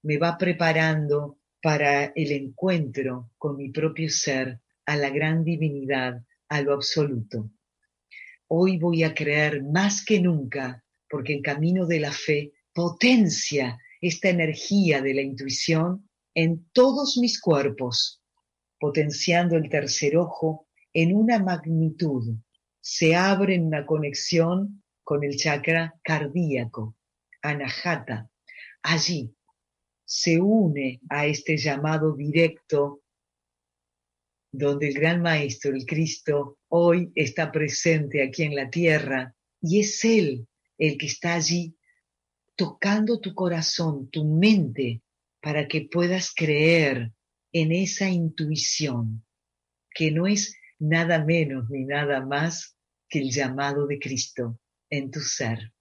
me 0.03 0.17
va 0.17 0.37
preparando 0.37 1.39
para 1.61 2.05
el 2.15 2.31
encuentro 2.31 3.31
con 3.37 3.57
mi 3.57 3.69
propio 3.69 4.09
ser, 4.09 4.59
a 4.85 4.97
la 4.97 5.09
gran 5.09 5.43
divinidad, 5.43 6.21
a 6.49 6.61
lo 6.61 6.73
absoluto. 6.73 7.49
Hoy 8.47 8.77
voy 8.77 9.03
a 9.03 9.13
creer 9.13 9.63
más 9.63 10.03
que 10.05 10.19
nunca, 10.19 10.83
porque 11.09 11.33
el 11.33 11.41
camino 11.41 11.85
de 11.85 11.99
la 11.99 12.11
fe 12.11 12.51
potencia 12.73 13.79
esta 14.01 14.29
energía 14.29 15.01
de 15.01 15.13
la 15.13 15.21
intuición 15.21 16.09
en 16.35 16.67
todos 16.73 17.17
mis 17.17 17.39
cuerpos, 17.39 18.21
potenciando 18.77 19.55
el 19.55 19.69
tercer 19.69 20.17
ojo 20.17 20.67
en 20.91 21.15
una 21.15 21.39
magnitud 21.39 22.37
se 22.85 23.15
abre 23.15 23.57
una 23.61 23.85
conexión 23.85 24.83
con 25.03 25.23
el 25.23 25.37
chakra 25.37 25.95
cardíaco, 26.03 26.97
anahata. 27.41 28.29
Allí 28.81 29.33
se 30.15 30.39
une 30.39 31.01
a 31.09 31.25
este 31.25 31.57
llamado 31.57 32.15
directo 32.15 33.01
donde 34.51 34.89
el 34.89 34.93
gran 34.93 35.23
maestro, 35.23 35.73
el 35.73 35.87
Cristo, 35.87 36.59
hoy 36.67 37.11
está 37.15 37.51
presente 37.51 38.21
aquí 38.21 38.43
en 38.43 38.53
la 38.53 38.69
tierra 38.69 39.35
y 39.59 39.79
es 39.79 40.05
Él 40.05 40.47
el 40.77 40.99
que 40.99 41.07
está 41.07 41.33
allí 41.33 41.75
tocando 42.55 43.19
tu 43.19 43.33
corazón, 43.33 44.11
tu 44.11 44.23
mente, 44.25 45.01
para 45.41 45.67
que 45.67 45.89
puedas 45.91 46.31
creer 46.35 47.11
en 47.51 47.71
esa 47.71 48.07
intuición, 48.07 49.25
que 49.89 50.11
no 50.11 50.27
es 50.27 50.55
nada 50.77 51.25
menos 51.25 51.71
ni 51.71 51.85
nada 51.85 52.23
más 52.23 52.77
que 53.09 53.17
el 53.17 53.31
llamado 53.31 53.87
de 53.87 53.97
Cristo 53.97 54.59
en 54.91 55.09
tu 55.09 55.21
ser. 55.21 55.73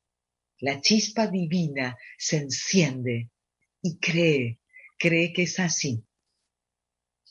La 0.59 0.81
chispa 0.81 1.27
divina 1.27 1.99
se 2.17 2.39
enciende 2.39 3.29
y 3.83 3.99
cree, 3.99 4.59
cree 4.99 5.33
que 5.33 5.43
es 5.43 5.59
así. 5.61 6.03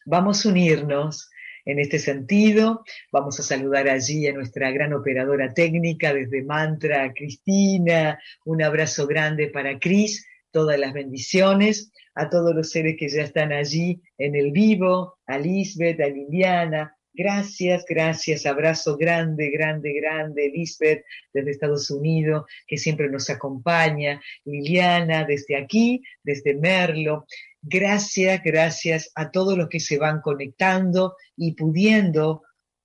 Vamos 0.05 0.46
a 0.46 0.50
unirnos 0.50 1.29
en 1.65 1.79
este 1.79 2.00
sentido. 2.00 2.84
Vamos 3.12 3.39
a 3.39 3.43
saludar 3.43 3.88
allí 3.88 4.27
a 4.27 4.34
nuestra 4.34 4.72
gran 4.72 4.93
operadora 4.93 5.53
técnica 5.53 6.13
desde 6.13 6.43
Mantra, 6.43 7.13
Cristina. 7.13 8.20
Un 8.46 8.63
abrazo 8.63 9.08
grande 9.08 9.48
para 9.48 9.79
Cris, 9.79 10.25
todas 10.51 10.79
las 10.79 10.93
bendiciones. 10.93 11.91
A 12.13 12.29
todos 12.29 12.53
los 12.53 12.72
seres 12.72 12.98
que 13.00 13.08
ya 13.08 13.24
están 13.24 13.53
allí 13.53 14.01
en 14.17 14.36
el 14.36 14.51
vivo, 14.51 15.17
a 15.25 15.38
Lisbeth, 15.38 16.01
a 16.01 16.08
Liliana, 16.08 16.98
Gracias, 17.13 17.84
gracias, 17.88 18.46
abrazo 18.46 18.96
grande, 18.96 19.50
grande, 19.51 19.91
grande, 19.94 20.50
Lisbeth 20.53 21.03
desde 21.34 21.51
Estados 21.51 21.91
Unidos, 21.91 22.46
que 22.65 22.77
siempre 22.77 23.10
nos 23.10 23.30
acompaña, 23.30 24.22
Liliana 24.46 25.25
desde 25.25 25.58
aquí, 25.58 26.01
desde 26.24 26.53
Merlo. 26.56 27.25
Gracias, 27.62 28.41
gracias 28.44 29.12
a 29.15 29.30
todos 29.30 29.58
los 29.58 29.68
que 29.68 29.82
se 29.82 29.98
van 29.98 30.22
conectando 30.22 31.15
y 31.36 31.53
pudiendo 31.53 32.44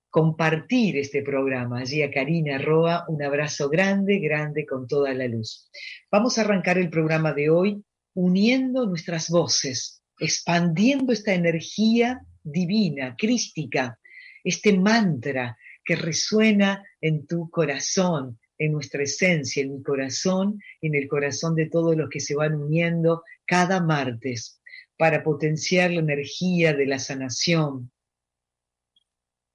compartir 0.09 0.97
este 0.97 1.21
programa. 1.21 1.79
Allí 1.79 2.01
a 2.01 2.11
Karina 2.11 2.57
Roa, 2.57 3.05
un 3.07 3.23
abrazo 3.23 3.69
grande, 3.69 4.19
grande 4.19 4.65
con 4.65 4.87
toda 4.87 5.13
la 5.13 5.27
luz. 5.27 5.69
Vamos 6.11 6.37
a 6.37 6.41
arrancar 6.41 6.77
el 6.77 6.89
programa 6.89 7.31
de 7.33 7.49
hoy 7.49 7.83
uniendo 8.13 8.87
nuestras 8.87 9.29
voces, 9.29 10.01
expandiendo 10.19 11.13
esta 11.13 11.33
energía 11.33 12.21
divina, 12.43 13.15
crística, 13.17 13.97
este 14.47 14.77
mantra 14.77 15.57
que 15.83 15.97
resuena 15.97 16.81
en 17.01 17.27
tu 17.27 17.49
corazón, 17.49 18.39
en 18.57 18.71
nuestra 18.71 19.03
esencia, 19.03 19.61
en 19.61 19.73
mi 19.73 19.83
corazón, 19.83 20.61
en 20.81 20.95
el 20.95 21.07
corazón 21.09 21.53
de 21.53 21.69
todos 21.69 21.97
los 21.97 22.09
que 22.09 22.21
se 22.21 22.33
van 22.33 22.55
uniendo 22.55 23.23
cada 23.45 23.81
martes 23.81 24.61
para 24.97 25.21
potenciar 25.21 25.91
la 25.91 25.99
energía 25.99 26.73
de 26.73 26.85
la 26.85 26.97
sanación, 26.97 27.91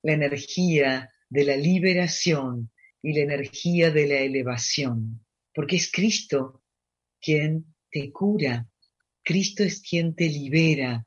la 0.02 0.12
energía 0.12 1.10
de 1.30 1.44
la 1.44 1.56
liberación 1.56 2.70
y 3.00 3.14
la 3.14 3.20
energía 3.20 3.90
de 3.90 4.06
la 4.06 4.18
elevación, 4.18 5.24
porque 5.54 5.76
es 5.76 5.90
Cristo 5.90 6.62
quien 7.18 7.74
te 7.90 8.12
cura, 8.12 8.68
Cristo 9.24 9.64
es 9.64 9.80
quien 9.80 10.14
te 10.14 10.28
libera, 10.28 11.06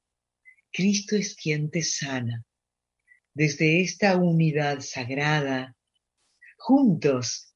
Cristo 0.71 1.15
es 1.15 1.35
quien 1.35 1.69
te 1.69 1.83
sana 1.83 2.43
desde 3.35 3.81
esta 3.81 4.15
unidad 4.15 4.79
sagrada, 4.79 5.75
juntos 6.57 7.53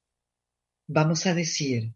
vamos 0.87 1.25
a 1.25 1.33
decir, 1.33 1.93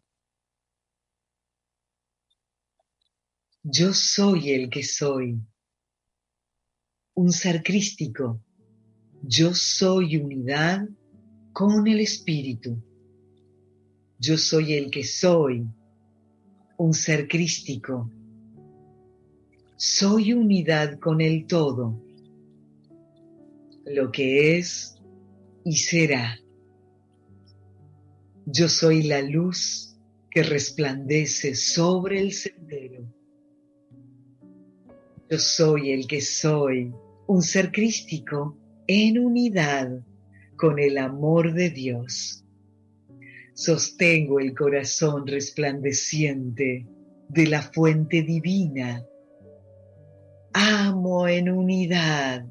yo 3.61 3.93
soy 3.93 4.51
el 4.51 4.69
que 4.69 4.83
soy, 4.83 5.37
un 7.15 7.31
ser 7.33 7.61
crístico, 7.61 8.41
yo 9.21 9.53
soy 9.53 10.15
unidad 10.15 10.87
con 11.51 11.85
el 11.85 11.99
Espíritu, 11.99 12.81
yo 14.17 14.37
soy 14.37 14.73
el 14.73 14.89
que 14.91 15.03
soy, 15.03 15.67
un 16.77 16.93
ser 16.93 17.27
crístico, 17.27 18.09
soy 19.75 20.31
unidad 20.31 20.97
con 20.99 21.19
el 21.19 21.45
todo 21.47 22.12
lo 23.85 24.11
que 24.11 24.57
es 24.57 24.95
y 25.63 25.77
será. 25.77 26.39
Yo 28.45 28.67
soy 28.67 29.03
la 29.03 29.21
luz 29.21 29.97
que 30.29 30.43
resplandece 30.43 31.55
sobre 31.55 32.19
el 32.19 32.33
sendero. 32.33 33.05
Yo 35.29 35.39
soy 35.39 35.91
el 35.91 36.07
que 36.07 36.21
soy, 36.21 36.93
un 37.27 37.41
ser 37.41 37.71
crístico 37.71 38.57
en 38.87 39.19
unidad 39.19 39.89
con 40.57 40.79
el 40.79 40.97
amor 40.97 41.53
de 41.53 41.69
Dios. 41.69 42.45
Sostengo 43.53 44.39
el 44.39 44.53
corazón 44.53 45.25
resplandeciente 45.27 46.85
de 47.29 47.47
la 47.47 47.61
fuente 47.61 48.23
divina. 48.23 49.05
Amo 50.53 51.27
en 51.27 51.49
unidad 51.49 52.45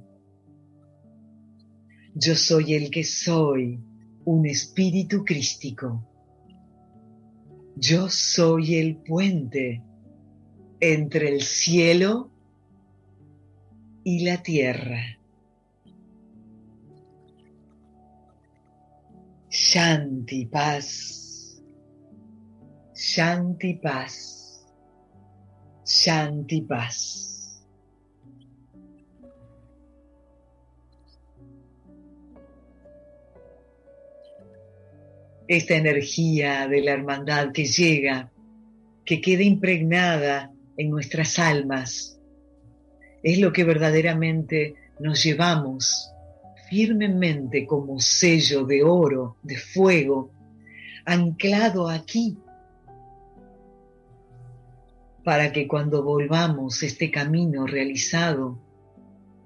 yo 2.14 2.35
soy 2.35 2.75
el 2.75 2.90
que 2.90 3.05
soy, 3.05 3.79
un 4.25 4.46
espíritu 4.46 5.25
crístico. 5.25 6.07
Yo 7.77 8.09
soy 8.11 8.77
el 8.77 8.96
puente 8.96 9.83
entre 10.81 11.29
el 11.31 11.42
cielo 11.42 12.31
y 14.05 14.25
la 14.25 14.42
tierra. 14.42 15.18
Shanti 19.48 20.46
paz. 20.46 21.62
Shanti 22.94 23.75
paz. 23.75 24.64
Shanti 25.85 26.62
paz. 26.62 27.32
Esta 35.57 35.75
energía 35.75 36.67
de 36.67 36.81
la 36.81 36.93
hermandad 36.93 37.53
que 37.53 37.67
llega, 37.67 38.31
que 39.05 39.21
queda 39.21 39.43
impregnada 39.43 40.51
en 40.79 40.91
nuestras 40.91 41.38
almas, 41.38 42.19
es 43.23 43.38
lo 43.38 43.53
que 43.53 43.65
verdaderamente 43.65 44.75
nos 44.99 45.23
llevamos 45.23 46.11
firmemente 46.71 47.67
como 47.67 48.01
sello 48.01 48.65
de 48.65 48.83
oro, 48.83 49.37
de 49.43 49.59
fuego, 49.59 50.31
anclado 51.05 51.88
aquí, 51.88 52.38
para 55.23 55.53
que 55.53 55.69
cuando 55.69 56.03
volvamos 56.03 56.83
este 56.83 57.11
camino 57.11 57.67
realizado, 57.67 58.59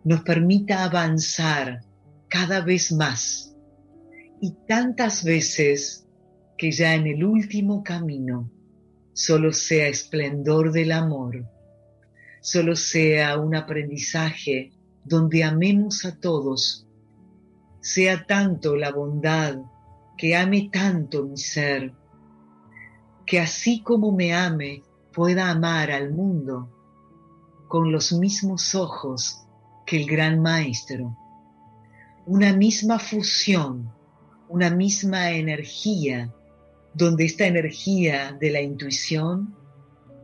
nos 0.05 0.21
permita 0.21 0.85
avanzar 0.85 1.81
cada 2.29 2.61
vez 2.61 2.92
más 2.92 3.56
y 4.40 4.53
tantas 4.66 5.25
veces 5.25 6.07
que 6.57 6.70
ya 6.70 6.94
en 6.94 7.07
el 7.07 7.25
último 7.25 7.83
camino 7.83 8.51
solo 9.12 9.53
sea 9.53 9.88
esplendor 9.88 10.72
del 10.72 10.92
amor, 10.92 11.46
solo 12.40 12.77
sea 12.77 13.38
un 13.38 13.55
aprendizaje 13.55 14.72
donde 15.05 15.44
amemos 15.44 16.05
a 16.05 16.18
todos, 16.18 16.87
sea 17.81 18.27
tanto 18.27 18.77
la 18.77 18.92
bondad 18.92 19.59
que 20.16 20.37
ame 20.37 20.68
tanto 20.72 21.25
mi 21.25 21.37
ser, 21.37 21.92
que 23.25 23.40
así 23.40 23.83
como 23.83 24.12
me 24.12 24.35
ame 24.35 24.83
pueda 25.12 25.51
amar 25.51 25.90
al 25.90 26.12
mundo 26.12 26.70
con 27.68 27.90
los 27.90 28.12
mismos 28.12 28.75
ojos 28.75 29.46
que 29.87 29.96
el 29.96 30.07
gran 30.07 30.40
maestro, 30.40 31.16
una 32.27 32.53
misma 32.53 32.99
fusión 32.99 33.96
una 34.49 34.71
misma 34.71 35.31
energía, 35.31 36.33
donde 36.95 37.25
esta 37.25 37.47
energía 37.47 38.37
de 38.41 38.51
la 38.51 38.61
intuición 38.61 39.55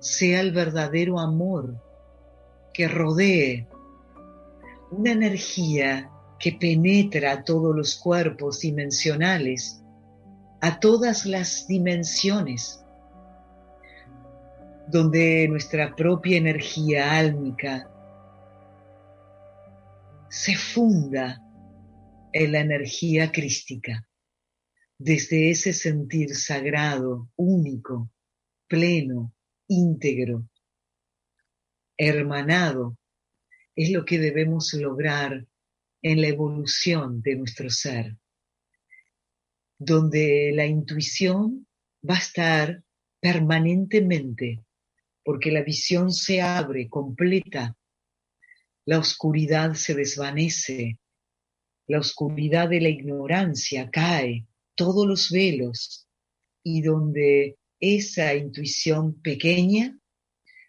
sea 0.00 0.40
el 0.40 0.52
verdadero 0.52 1.18
amor 1.18 1.76
que 2.72 2.88
rodee, 2.88 3.66
una 4.90 5.12
energía 5.12 6.10
que 6.38 6.52
penetra 6.52 7.32
a 7.32 7.44
todos 7.44 7.74
los 7.74 7.96
cuerpos 7.96 8.60
dimensionales, 8.60 9.82
a 10.60 10.78
todas 10.78 11.26
las 11.26 11.66
dimensiones, 11.66 12.84
donde 14.88 15.46
nuestra 15.48 15.94
propia 15.94 16.36
energía 16.36 17.16
álmica 17.16 17.88
se 20.28 20.56
funda 20.56 21.42
en 22.32 22.52
la 22.52 22.60
energía 22.60 23.30
crística 23.30 24.06
desde 25.04 25.50
ese 25.50 25.72
sentir 25.72 26.36
sagrado, 26.36 27.28
único, 27.34 28.12
pleno, 28.68 29.34
íntegro, 29.66 30.48
hermanado, 31.96 32.96
es 33.74 33.90
lo 33.90 34.04
que 34.04 34.20
debemos 34.20 34.72
lograr 34.74 35.44
en 36.02 36.20
la 36.20 36.28
evolución 36.28 37.20
de 37.20 37.34
nuestro 37.34 37.68
ser, 37.68 38.16
donde 39.76 40.52
la 40.54 40.66
intuición 40.66 41.66
va 42.08 42.14
a 42.14 42.18
estar 42.18 42.84
permanentemente, 43.18 44.64
porque 45.24 45.50
la 45.50 45.62
visión 45.62 46.12
se 46.12 46.40
abre 46.42 46.88
completa, 46.88 47.76
la 48.84 49.00
oscuridad 49.00 49.74
se 49.74 49.96
desvanece, 49.96 51.00
la 51.88 51.98
oscuridad 51.98 52.68
de 52.68 52.80
la 52.80 52.88
ignorancia 52.88 53.90
cae, 53.90 54.46
todos 54.74 55.06
los 55.06 55.30
velos, 55.30 56.08
y 56.62 56.82
donde 56.82 57.58
esa 57.80 58.34
intuición 58.34 59.20
pequeña 59.20 59.98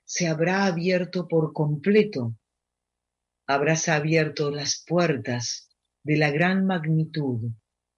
se 0.05 0.27
habrá 0.27 0.65
abierto 0.65 1.27
por 1.27 1.53
completo, 1.53 2.35
habrás 3.47 3.87
abierto 3.89 4.51
las 4.51 4.83
puertas 4.85 5.69
de 6.03 6.17
la 6.17 6.31
gran 6.31 6.65
magnitud 6.65 7.51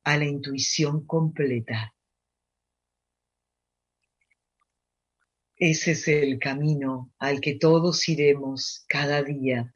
a 0.04 0.18
la 0.18 0.26
intuición 0.26 1.06
completa. 1.06 1.94
Ese 5.58 5.91
es 5.91 6.08
el 6.10 6.38
camino 6.38 7.13
al 7.18 7.39
que 7.39 7.56
todos 7.56 8.08
iremos 8.10 8.84
cada 8.88 9.24
día 9.24 9.74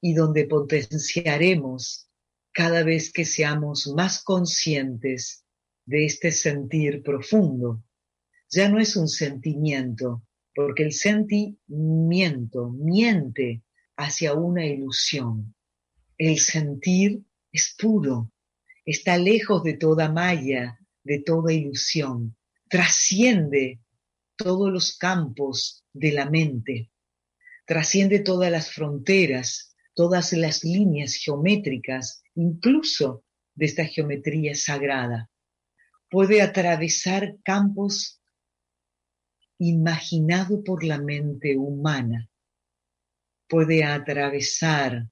y 0.00 0.14
donde 0.14 0.46
potenciaremos 0.46 2.08
cada 2.52 2.84
vez 2.84 3.12
que 3.12 3.24
seamos 3.24 3.88
más 3.88 4.22
conscientes 4.22 5.44
de 5.88 6.04
este 6.04 6.32
sentir 6.32 7.02
profundo. 7.02 7.82
Ya 8.50 8.68
no 8.68 8.78
es 8.78 8.94
un 8.94 9.08
sentimiento, 9.08 10.22
porque 10.54 10.82
el 10.82 10.92
sentimiento 10.92 12.68
miente 12.68 13.62
hacia 13.96 14.34
una 14.34 14.66
ilusión. 14.66 15.54
El 16.18 16.38
sentir 16.38 17.22
es 17.50 17.74
puro, 17.78 18.30
está 18.84 19.16
lejos 19.16 19.62
de 19.62 19.78
toda 19.78 20.12
malla, 20.12 20.78
de 21.04 21.20
toda 21.20 21.54
ilusión, 21.54 22.36
trasciende 22.68 23.80
todos 24.36 24.70
los 24.70 24.98
campos 24.98 25.86
de 25.94 26.12
la 26.12 26.28
mente, 26.28 26.90
trasciende 27.64 28.18
todas 28.18 28.50
las 28.50 28.70
fronteras, 28.70 29.74
todas 29.94 30.34
las 30.34 30.64
líneas 30.64 31.14
geométricas, 31.14 32.22
incluso 32.34 33.24
de 33.54 33.64
esta 33.64 33.86
geometría 33.86 34.54
sagrada. 34.54 35.30
Puede 36.10 36.40
atravesar 36.40 37.36
campos 37.42 38.22
imaginados 39.58 40.60
por 40.64 40.82
la 40.84 40.98
mente 40.98 41.56
humana. 41.56 42.30
Puede 43.46 43.84
atravesar 43.84 45.08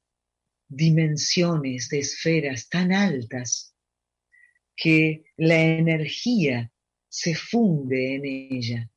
dimensiones 0.69 1.89
de 1.89 1.99
esferas 1.99 2.69
tan 2.69 2.93
altas 2.93 3.75
que 4.75 5.25
la 5.37 5.61
energía 5.61 6.73
se 7.09 7.35
funde 7.35 8.15
en 8.15 8.25
ella. 8.25 8.91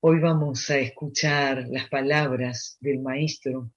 Hoy 0.00 0.20
vamos 0.20 0.68
a 0.70 0.78
escuchar 0.78 1.66
las 1.68 1.88
palabras 1.88 2.76
del 2.80 3.00
Maestro, 3.00 3.72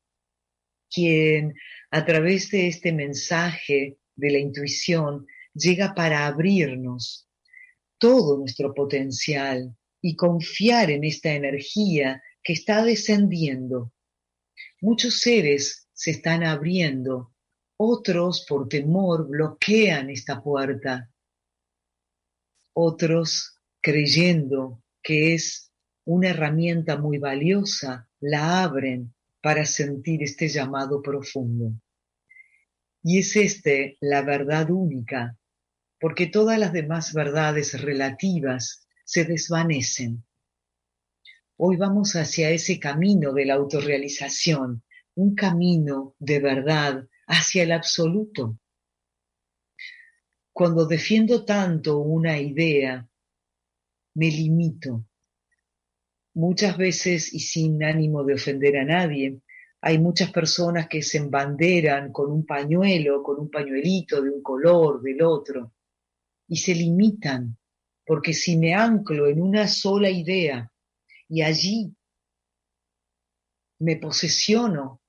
quien 0.89 1.54
a 1.89 2.06
través 2.06 2.52
de 2.52 2.67
este 2.67 2.91
mensaje 2.91 3.97
de 4.17 4.32
la 4.32 4.39
intuición 4.39 5.25
llega 5.53 5.95
para 5.95 6.27
abrirnos 6.27 7.27
todo 7.97 8.38
nuestro 8.38 8.73
potencial 8.73 9.75
y 10.01 10.15
confiar 10.15 10.91
en 10.91 11.03
esta 11.03 11.34
energía 11.34 12.21
que 12.43 12.53
está 12.53 12.84
descendiendo. 12.84 13.93
Muchos 14.82 15.19
seres 15.19 15.88
se 15.93 16.12
están 16.12 16.43
abriendo, 16.43 17.34
otros 17.77 18.45
por 18.47 18.67
temor 18.67 19.27
bloquean 19.27 20.10
esta 20.10 20.41
puerta, 20.41 21.12
otros 22.73 23.60
creyendo 23.82 24.84
que 25.01 25.34
es 25.34 25.71
una 26.06 26.30
herramienta 26.30 26.97
muy 26.97 27.17
valiosa, 27.17 28.08
la 28.19 28.63
abren 28.63 29.13
para 29.41 29.65
sentir 29.65 30.23
este 30.23 30.47
llamado 30.47 31.01
profundo. 31.01 31.73
Y 33.10 33.20
es 33.20 33.38
este 33.38 33.98
la 34.02 34.22
verdad 34.22 34.70
única, 34.70 35.38
porque 35.98 36.28
todas 36.28 36.60
las 36.60 36.74
demás 36.74 37.13
verdades 37.13 37.82
relativas 37.82 38.86
se 39.06 39.24
desvanecen. 39.24 40.26
Hoy 41.56 41.78
vamos 41.78 42.17
hacia 42.17 42.50
ese 42.50 42.82
camino 42.82 43.32
de 43.32 43.46
la 43.46 43.54
autorrealización, 43.54 44.84
un 45.15 45.36
camino 45.36 46.17
de 46.20 46.41
verdad 46.41 47.08
hacia 47.28 47.63
el 47.63 47.72
absoluto. 47.72 48.60
Cuando 50.52 50.86
defiendo 50.86 51.46
tanto 51.46 52.00
una 52.00 52.38
idea, 52.38 53.08
me 54.15 54.30
limito, 54.30 55.06
muchas 56.34 56.78
veces 56.78 57.34
y 57.34 57.39
sin 57.39 57.82
ánimo 57.86 58.26
de 58.26 58.34
ofender 58.34 58.76
a 58.76 58.84
nadie, 58.84 59.39
hay 59.82 60.00
muchas 60.00 60.32
personas 60.32 60.88
que 60.88 61.02
se 61.02 61.18
embanderan 61.18 62.12
con 62.12 62.32
un 62.32 62.46
pañuelo, 62.46 63.22
con 63.22 63.40
un 63.40 63.50
pañuelito 63.50 64.22
de 64.22 64.30
un 64.30 64.42
color, 64.42 65.02
del 65.02 65.22
otro, 65.22 65.74
y 66.48 66.58
se 66.58 66.74
limitan, 66.74 67.58
porque 68.06 68.34
si 68.34 68.58
me 68.58 68.74
anclo 68.74 69.28
en 69.28 69.42
una 69.42 69.68
sola 69.68 70.10
idea 70.10 70.72
y 71.28 71.42
allí 71.42 71.94
me 73.80 73.98
posesiono 73.98 75.02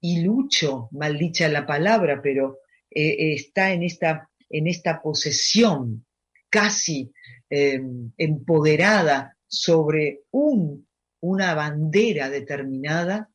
y 0.00 0.22
lucho, 0.22 0.88
maldicha 0.92 1.48
la 1.48 1.66
palabra, 1.66 2.20
pero 2.22 2.60
eh, 2.90 3.34
está 3.34 3.72
en 3.72 3.82
esta, 3.82 4.30
en 4.48 4.66
esta 4.66 5.02
posesión 5.02 6.06
casi 6.48 7.12
eh, 7.50 7.80
empoderada 8.16 9.36
sobre 9.46 10.22
un, 10.30 10.86
una 11.20 11.54
bandera 11.54 12.30
determinada, 12.30 13.30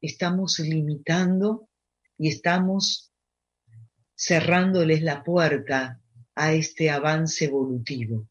estamos 0.00 0.58
limitando 0.58 1.68
y 2.18 2.28
estamos 2.28 3.12
cerrándoles 4.16 5.02
la 5.02 5.22
puerta 5.22 6.00
a 6.34 6.52
este 6.52 6.90
avance 6.90 7.44
evolutivo. 7.44 8.28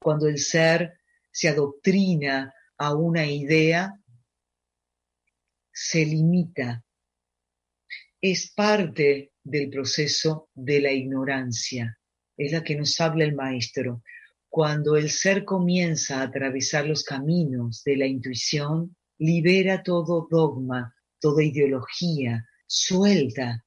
Cuando 0.00 0.28
el 0.28 0.38
ser 0.38 1.00
se 1.30 1.48
adoctrina 1.48 2.54
a 2.76 2.94
una 2.94 3.26
idea, 3.26 3.92
se 5.72 6.04
limita. 6.04 6.84
Es 8.20 8.52
parte 8.52 9.32
del 9.42 9.70
proceso 9.70 10.48
de 10.54 10.80
la 10.80 10.92
ignorancia. 10.92 11.98
Es 12.36 12.52
la 12.52 12.62
que 12.62 12.76
nos 12.76 13.00
habla 13.00 13.24
el 13.24 13.34
maestro. 13.34 14.02
Cuando 14.48 14.96
el 14.96 15.10
ser 15.10 15.44
comienza 15.44 16.20
a 16.20 16.24
atravesar 16.24 16.86
los 16.86 17.04
caminos 17.04 17.82
de 17.84 17.96
la 17.96 18.06
intuición, 18.06 18.96
libera 19.18 19.82
todo 19.82 20.28
dogma, 20.30 20.94
toda 21.20 21.42
ideología, 21.42 22.46
suelta 22.66 23.64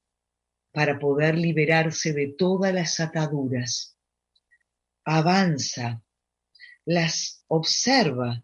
para 0.72 0.98
poder 0.98 1.36
liberarse 1.36 2.12
de 2.12 2.34
todas 2.36 2.72
las 2.72 2.98
ataduras. 3.00 3.96
Avanza, 5.04 6.02
las 6.84 7.44
observa, 7.48 8.42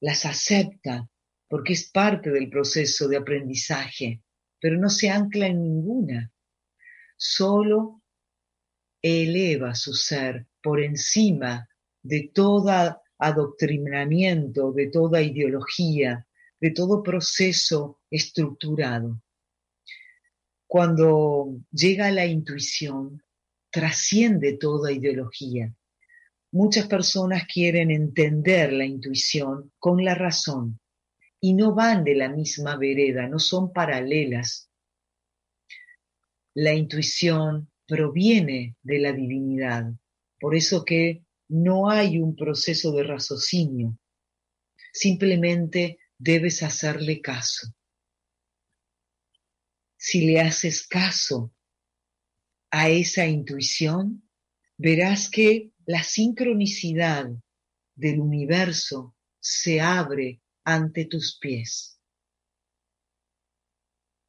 las 0.00 0.26
acepta, 0.26 1.08
porque 1.48 1.72
es 1.72 1.90
parte 1.90 2.30
del 2.30 2.50
proceso 2.50 3.08
de 3.08 3.16
aprendizaje, 3.16 4.22
pero 4.60 4.78
no 4.78 4.90
se 4.90 5.10
ancla 5.10 5.46
en 5.46 5.62
ninguna. 5.62 6.32
Solo 7.16 8.02
eleva 9.00 9.74
su 9.74 9.94
ser 9.94 10.46
por 10.62 10.80
encima 10.80 11.68
de 12.02 12.30
todo 12.34 13.00
adoctrinamiento, 13.18 14.72
de 14.72 14.88
toda 14.88 15.22
ideología, 15.22 16.26
de 16.62 16.70
todo 16.70 17.02
proceso 17.02 17.98
estructurado. 18.08 19.20
Cuando 20.68 21.56
llega 21.72 22.12
la 22.12 22.24
intuición, 22.24 23.20
trasciende 23.68 24.52
toda 24.58 24.92
ideología. 24.92 25.74
Muchas 26.52 26.86
personas 26.86 27.48
quieren 27.52 27.90
entender 27.90 28.72
la 28.72 28.84
intuición 28.84 29.72
con 29.80 30.04
la 30.04 30.14
razón 30.14 30.78
y 31.40 31.54
no 31.54 31.74
van 31.74 32.04
de 32.04 32.14
la 32.14 32.28
misma 32.28 32.76
vereda, 32.76 33.26
no 33.26 33.40
son 33.40 33.72
paralelas. 33.72 34.70
La 36.54 36.74
intuición 36.74 37.72
proviene 37.88 38.76
de 38.82 39.00
la 39.00 39.12
divinidad, 39.12 39.92
por 40.38 40.54
eso 40.54 40.84
que 40.84 41.24
no 41.48 41.90
hay 41.90 42.20
un 42.20 42.36
proceso 42.36 42.92
de 42.92 43.02
raciocinio, 43.02 43.98
simplemente 44.92 45.98
debes 46.22 46.62
hacerle 46.62 47.20
caso. 47.20 47.74
Si 49.96 50.24
le 50.24 50.40
haces 50.40 50.86
caso 50.86 51.52
a 52.70 52.88
esa 52.88 53.26
intuición, 53.26 54.22
verás 54.76 55.28
que 55.28 55.72
la 55.84 56.04
sincronicidad 56.04 57.28
del 57.96 58.20
universo 58.20 59.16
se 59.40 59.80
abre 59.80 60.40
ante 60.64 61.06
tus 61.06 61.38
pies, 61.40 62.00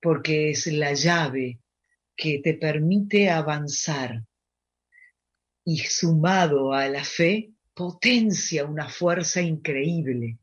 porque 0.01 0.49
es 0.49 0.65
la 0.65 0.93
llave 0.93 1.61
que 2.15 2.39
te 2.39 2.55
permite 2.55 3.29
avanzar 3.29 4.25
y 5.63 5.77
sumado 5.77 6.73
a 6.73 6.87
la 6.89 7.03
fe 7.03 7.53
potencia 7.75 8.65
una 8.65 8.89
fuerza 8.89 9.41
increíble. 9.41 10.39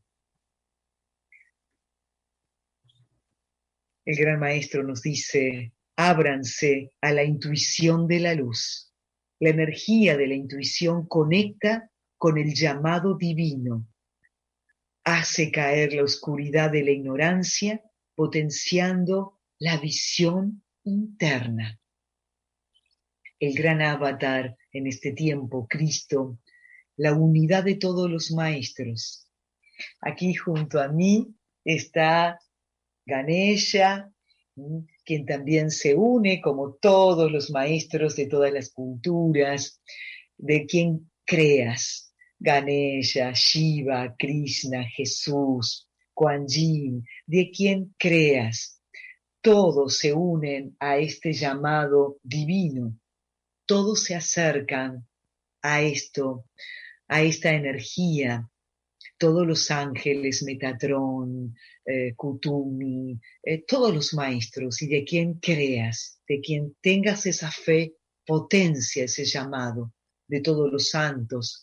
El 4.11 4.17
gran 4.17 4.41
maestro 4.41 4.83
nos 4.83 5.03
dice, 5.03 5.73
ábranse 5.95 6.91
a 7.01 7.13
la 7.13 7.23
intuición 7.23 8.09
de 8.09 8.19
la 8.19 8.35
luz. 8.35 8.93
La 9.39 9.51
energía 9.51 10.17
de 10.17 10.27
la 10.27 10.35
intuición 10.35 11.07
conecta 11.07 11.93
con 12.19 12.37
el 12.37 12.53
llamado 12.53 13.17
divino. 13.17 13.87
Hace 15.05 15.53
caer 15.53 15.93
la 15.93 16.03
oscuridad 16.03 16.73
de 16.73 16.83
la 16.83 16.91
ignorancia, 16.91 17.85
potenciando 18.17 19.39
la 19.61 19.77
visión 19.77 20.65
interna. 20.83 21.79
El 23.39 23.55
gran 23.55 23.81
avatar 23.81 24.57
en 24.73 24.89
este 24.89 25.13
tiempo, 25.13 25.69
Cristo, 25.69 26.37
la 26.97 27.15
unidad 27.15 27.63
de 27.63 27.77
todos 27.77 28.11
los 28.11 28.33
maestros. 28.33 29.29
Aquí 30.01 30.35
junto 30.35 30.81
a 30.81 30.89
mí 30.89 31.33
está 31.65 32.41
Ganesha, 33.11 34.13
quien 35.05 35.27
también 35.27 35.71
se 35.71 35.97
une 35.97 36.41
como 36.41 36.75
todos 36.75 37.31
los 37.33 37.51
maestros 37.51 38.15
de 38.15 38.27
todas 38.27 38.53
las 38.53 38.71
culturas, 38.71 39.83
de 40.39 40.65
quien 40.67 41.11
creas. 41.27 42.15
Ganesha, 42.39 43.33
Shiva, 43.35 44.15
Krishna, 44.17 44.85
Jesús, 44.85 45.89
Kuan 46.15 46.47
Yin, 46.47 47.05
de 47.27 47.51
quien 47.51 47.95
creas. 47.99 48.81
Todos 49.43 49.99
se 49.99 50.13
unen 50.13 50.77
a 50.79 50.97
este 50.97 51.33
llamado 51.33 52.19
divino. 52.23 52.97
Todos 53.67 54.05
se 54.05 54.15
acercan 54.15 55.07
a 55.63 55.83
esto, 55.83 56.47
a 57.09 57.23
esta 57.23 57.51
energía, 57.51 58.49
todos 59.21 59.47
los 59.47 59.71
ángeles, 59.71 60.43
Metatron, 60.43 61.55
eh, 61.91 62.15
Kutumi, 62.15 63.21
eh, 63.43 63.65
todos 63.67 63.93
los 63.93 64.15
maestros 64.15 64.81
y 64.83 64.89
de 64.89 65.05
quien 65.05 65.35
creas, 65.35 66.21
de 66.29 66.41
quien 66.41 66.77
tengas 66.81 67.27
esa 67.27 67.51
fe, 67.51 67.95
potencia 68.25 69.05
ese 69.05 69.25
llamado, 69.25 69.93
de 70.29 70.41
todos 70.41 70.71
los 70.71 70.91
santos, 70.91 71.63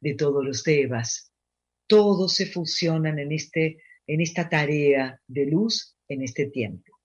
de 0.00 0.14
todos 0.14 0.44
los 0.44 0.62
devas. 0.62 1.32
Todos 1.86 2.34
se 2.34 2.46
fusionan 2.46 3.18
en, 3.18 3.32
este, 3.32 3.78
en 4.06 4.20
esta 4.20 4.48
tarea 4.48 5.20
de 5.26 5.46
luz 5.46 5.96
en 6.08 6.22
este 6.22 6.46
tiempo. 6.46 7.00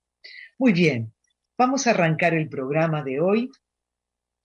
Muy 0.58 0.74
bien, 0.74 1.13
vamos 1.58 1.88
a 1.88 1.91
arrancar 1.91 2.34
el 2.34 2.50
programa 2.50 3.04
de 3.04 3.22
hoy, 3.22 3.50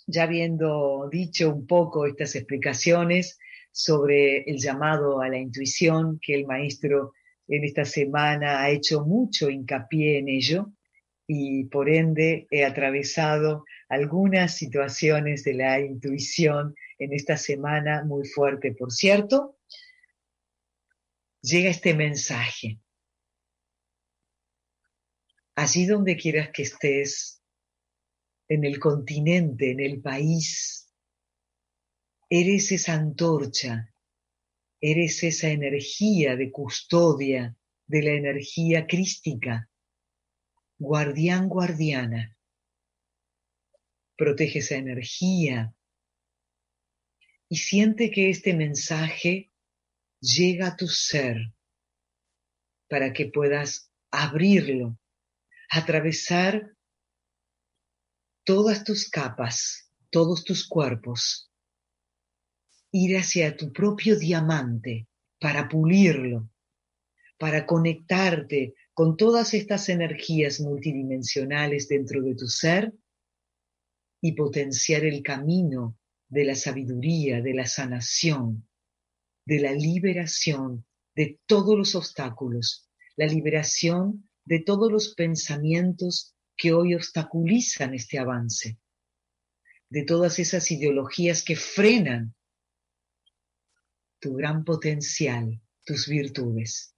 ya 0.07 0.23
habiendo 0.25 1.09
dicho 1.11 1.53
un 1.53 1.67
poco 1.67 2.07
estas 2.07 2.37
explicaciones 2.37 3.39
sobre 3.73 4.43
el 4.43 4.59
llamado 4.59 5.21
a 5.21 5.29
la 5.29 5.39
intuición, 5.39 6.21
que 6.23 6.35
el 6.35 6.47
maestro 6.47 7.13
en 7.49 7.65
esta 7.65 7.85
semana 7.85 8.63
ha 8.63 8.71
hecho 8.71 9.05
mucho 9.05 9.51
hincapié 9.51 10.19
en 10.19 10.29
ello 10.29 10.73
y 11.27 11.65
por 11.65 11.89
ende 11.89 12.47
he 12.51 12.65
atravesado 12.65 13.65
algunas 13.89 14.57
situaciones 14.57 15.45
de 15.45 15.55
la 15.55 15.81
intuición 15.81 16.75
en 16.99 17.13
esta 17.13 17.37
semana 17.37 18.05
muy 18.05 18.27
fuerte, 18.29 18.73
por 18.73 18.93
cierto. 18.93 19.59
Llega 21.41 21.71
este 21.71 21.95
mensaje. 21.95 22.81
Allí 25.57 25.87
donde 25.87 26.17
quieras 26.17 26.51
que 26.53 26.63
estés, 26.63 27.43
en 28.49 28.65
el 28.65 28.79
continente, 28.79 29.71
en 29.71 29.81
el 29.81 30.03
país, 30.03 30.85
Eres 32.31 32.73
esa 32.73 32.95
antorcha, 32.95 33.94
eres 34.87 35.23
esa 35.23 35.49
energía 35.49 36.37
de 36.37 36.53
custodia 36.53 37.57
de 37.87 38.03
la 38.03 38.11
energía 38.11 38.87
crística, 38.87 39.71
guardián, 40.79 41.49
guardiana. 41.49 42.37
Protege 44.15 44.59
esa 44.59 44.77
energía 44.77 45.75
y 47.49 47.57
siente 47.57 48.11
que 48.11 48.29
este 48.29 48.53
mensaje 48.53 49.51
llega 50.21 50.67
a 50.67 50.77
tu 50.77 50.87
ser 50.87 51.55
para 52.87 53.15
que 53.15 53.25
puedas 53.25 53.91
abrirlo, 54.11 54.99
atravesar 55.71 56.77
todas 58.45 58.85
tus 58.85 59.09
capas, 59.09 59.91
todos 60.11 60.45
tus 60.45 60.69
cuerpos 60.69 61.51
ir 62.97 63.17
hacia 63.17 63.57
tu 63.57 63.73
propio 63.73 64.17
diamante 64.17 65.09
para 65.41 65.69
pulirlo, 65.69 66.49
para 67.37 67.67
conectarte 67.67 68.75
con 68.93 69.17
todas 69.17 69.53
estas 69.53 69.89
energías 69.89 70.61
multidimensionales 70.61 71.89
dentro 71.89 72.23
de 72.23 72.37
tu 72.37 72.47
ser 72.47 72.95
y 74.21 74.33
potenciar 74.33 75.05
el 75.05 75.25
camino 75.25 75.99
de 76.29 76.45
la 76.45 76.55
sabiduría, 76.55 77.43
de 77.43 77.55
la 77.55 77.67
sanación, 77.67 78.69
de 79.45 79.59
la 79.59 79.73
liberación 79.73 80.87
de 81.17 81.41
todos 81.47 81.77
los 81.77 81.97
obstáculos, 81.97 82.89
la 83.17 83.27
liberación 83.27 84.31
de 84.45 84.61
todos 84.61 84.93
los 84.93 85.17
pensamientos 85.17 86.37
que 86.57 86.73
hoy 86.73 86.95
obstaculizan 86.95 87.93
este 87.93 88.21
avance, 88.21 88.79
de 89.91 90.05
todas 90.05 90.39
esas 90.39 90.71
ideologías 90.71 91.43
que 91.43 91.57
frenan 91.57 92.37
tu 94.25 94.33
gran 94.33 94.65
potencial, 94.65 95.61
tus 95.85 96.09
virtudes. 96.09 96.97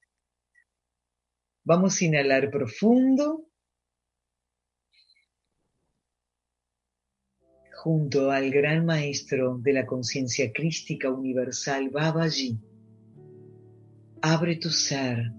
Vamos 1.64 2.00
a 2.00 2.04
inhalar 2.04 2.52
profundo 2.52 3.48
junto 7.82 8.30
al 8.30 8.52
gran 8.52 8.86
maestro 8.86 9.58
de 9.58 9.72
la 9.72 9.86
conciencia 9.86 10.52
crística 10.52 11.10
universal 11.10 11.90
Babaji. 11.90 12.60
Abre 14.22 14.54
tu 14.54 14.70
ser 14.70 15.32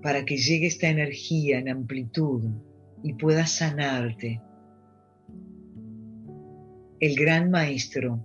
para 0.00 0.24
que 0.24 0.36
llegue 0.36 0.68
esta 0.68 0.88
energía 0.88 1.58
en 1.58 1.70
amplitud 1.70 2.44
y 3.02 3.14
pueda 3.14 3.48
sanarte. 3.48 4.40
El 7.00 7.16
gran 7.16 7.50
maestro 7.50 8.24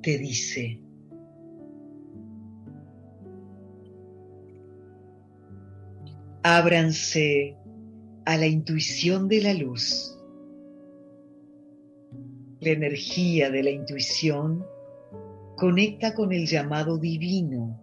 te 0.00 0.16
dice, 0.16 0.83
Ábranse 6.46 7.56
a 8.26 8.36
la 8.36 8.46
intuición 8.46 9.28
de 9.28 9.40
la 9.40 9.54
luz. 9.54 10.14
La 12.60 12.68
energía 12.68 13.50
de 13.50 13.62
la 13.62 13.70
intuición 13.70 14.62
conecta 15.56 16.12
con 16.12 16.34
el 16.34 16.46
llamado 16.46 16.98
divino. 16.98 17.80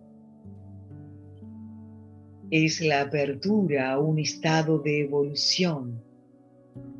Es 2.52 2.82
la 2.82 3.02
apertura 3.02 3.93
a 3.93 4.00
un 4.00 4.19
estado 4.19 4.78
de 4.78 5.06
evolución. 5.06 6.00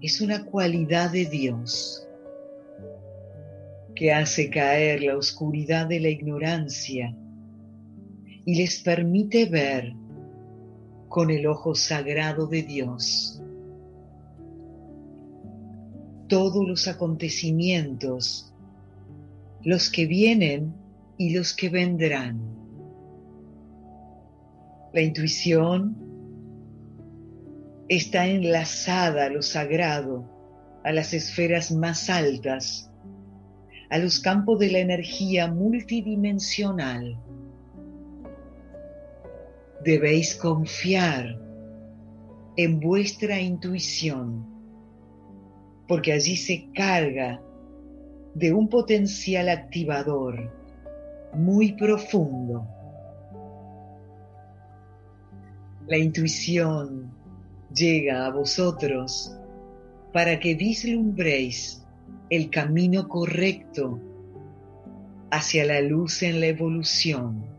Es 0.02 0.20
una 0.20 0.44
cualidad 0.46 1.12
de 1.12 1.26
Dios 1.26 2.08
que 3.94 4.12
hace 4.12 4.50
caer 4.50 5.04
la 5.04 5.16
oscuridad 5.16 5.86
de 5.86 6.00
la 6.00 6.10
ignorancia 6.10 7.16
y 8.46 8.56
les 8.56 8.82
permite 8.82 9.46
ver 9.46 10.01
con 11.12 11.30
el 11.30 11.46
ojo 11.46 11.76
sagrado 11.76 12.48
de 12.48 12.64
Dios. 12.64 13.44
Todos 16.30 16.66
los 16.66 16.88
acontecimientos, 16.88 18.54
los 19.62 19.90
que 19.92 20.06
vienen 20.06 20.74
y 21.18 21.36
los 21.36 21.54
que 21.54 21.68
vendrán. 21.68 22.40
La 24.94 25.02
intuición 25.02 25.98
está 27.90 28.28
enlazada 28.28 29.26
a 29.26 29.30
lo 29.30 29.42
sagrado, 29.42 30.24
a 30.86 30.94
las 30.94 31.14
esferas 31.14 31.74
más 31.74 32.10
altas, 32.10 32.90
a 33.90 33.98
los 33.98 34.22
campos 34.22 34.60
de 34.60 34.72
la 34.72 34.80
energía 34.80 35.52
multidimensional 35.52 37.18
debéis 39.84 40.36
confiar 40.36 41.40
en 42.58 42.80
vuestra 42.80 43.40
intuición 43.40 44.46
porque 45.88 46.14
allí 46.14 46.38
se 46.38 46.70
carga 46.74 47.42
de 48.34 48.54
un 48.54 48.70
potencial 48.70 49.50
activador 49.50 50.50
muy 51.34 51.74
profundo. 51.74 52.66
La 55.88 55.98
intuición 55.98 57.12
llega 57.74 58.26
a 58.26 58.32
vosotros 58.32 59.36
para 60.14 60.40
que 60.40 60.56
vislumbréis 60.56 61.84
el 62.30 62.50
camino 62.50 63.10
correcto 63.10 64.00
hacia 65.30 65.66
la 65.66 65.82
luz 65.82 66.24
en 66.24 66.40
la 66.40 66.48
evolución. 66.48 67.51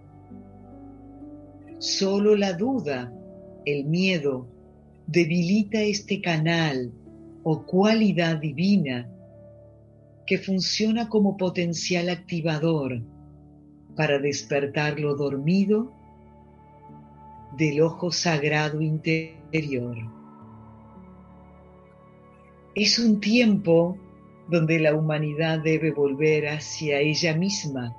Solo 1.82 2.36
la 2.36 2.52
duda, 2.52 3.12
el 3.64 3.86
miedo, 3.86 4.46
debilita 5.08 5.80
este 5.80 6.20
canal 6.20 6.92
o 7.42 7.66
cualidad 7.66 8.36
divina 8.36 9.10
que 10.24 10.38
funciona 10.38 11.08
como 11.08 11.36
potencial 11.36 12.08
activador 12.08 13.02
para 13.96 14.20
despertar 14.20 15.00
lo 15.00 15.16
dormido 15.16 15.92
del 17.58 17.82
ojo 17.82 18.12
sagrado 18.12 18.80
interior. 18.80 19.96
Es 22.76 23.00
un 23.00 23.18
tiempo 23.18 23.98
donde 24.48 24.78
la 24.78 24.94
humanidad 24.94 25.58
debe 25.58 25.90
volver 25.90 26.46
hacia 26.46 27.00
ella 27.00 27.34
misma 27.34 27.96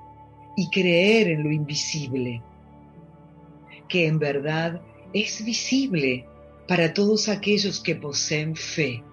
y 0.56 0.70
creer 0.70 1.32
en 1.32 1.44
lo 1.44 1.52
invisible, 1.52 2.42
que 3.94 4.08
en 4.08 4.18
verdad 4.18 4.82
es 5.14 5.46
visible 5.46 6.26
para 6.68 6.96
todos 6.96 7.30
aquellos 7.30 7.80
que 7.80 7.96
poseen 7.96 8.56
fe. 8.56 9.04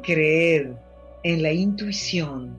Creer 0.00 0.76
en 1.24 1.42
la 1.42 1.52
intuición, 1.52 2.56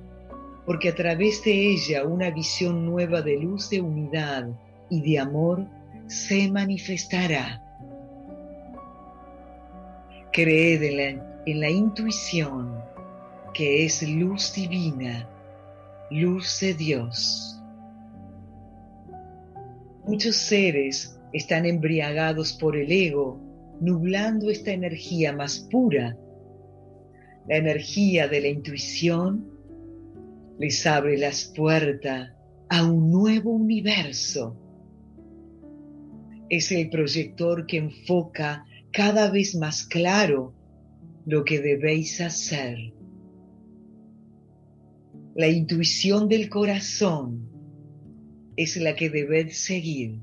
porque 0.65 0.89
a 0.89 0.95
través 0.95 1.41
de 1.45 1.53
ella 1.53 2.03
una 2.03 2.31
visión 2.31 2.85
nueva 2.85 3.21
de 3.21 3.37
luz, 3.37 3.69
de 3.69 3.79
unidad 3.79 4.49
y 4.89 4.99
de 5.01 5.19
amor 5.19 5.65
se 6.07 6.51
manifestará. 6.51 7.63
Creed 10.33 10.83
en 10.83 10.97
la, 10.97 11.41
en 11.45 11.59
la 11.61 11.69
intuición, 11.69 12.77
que 13.53 13.85
es 13.85 14.03
luz 14.03 14.51
divina, 14.53 15.29
luz 16.09 16.59
de 16.59 16.73
Dios. 16.73 17.60
Muchos 20.05 20.35
seres 20.35 21.19
están 21.31 21.65
embriagados 21.65 22.53
por 22.53 22.75
el 22.75 22.91
ego, 22.91 23.39
nublando 23.79 24.49
esta 24.49 24.71
energía 24.71 25.31
más 25.31 25.59
pura. 25.71 26.17
La 27.47 27.57
energía 27.57 28.27
de 28.27 28.41
la 28.41 28.47
intuición 28.47 29.47
les 30.57 30.85
abre 30.87 31.17
las 31.17 31.53
puertas 31.55 32.31
a 32.69 32.83
un 32.83 33.11
nuevo 33.11 33.51
universo. 33.51 34.57
Es 36.49 36.71
el 36.71 36.89
proyector 36.89 37.67
que 37.67 37.77
enfoca 37.77 38.65
cada 38.91 39.29
vez 39.29 39.55
más 39.55 39.85
claro 39.85 40.53
lo 41.25 41.43
que 41.43 41.59
debéis 41.59 42.19
hacer. 42.21 42.77
La 45.35 45.47
intuición 45.47 46.27
del 46.27 46.49
corazón 46.49 47.50
es 48.63 48.77
la 48.77 48.95
que 48.95 49.09
debéis 49.09 49.57
seguir 49.57 50.19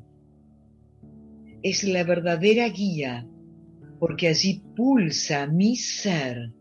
es 1.63 1.85
la 1.85 2.05
verdadera 2.05 2.69
guía, 2.69 3.29
porque 3.99 4.29
allí 4.29 4.63
pulsa 4.77 5.47
mi 5.47 5.77
ser, 5.77 6.53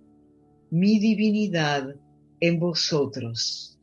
mi 0.71 0.99
divinidad 0.99 1.95
en 2.39 2.59
vosotros. 2.59 3.79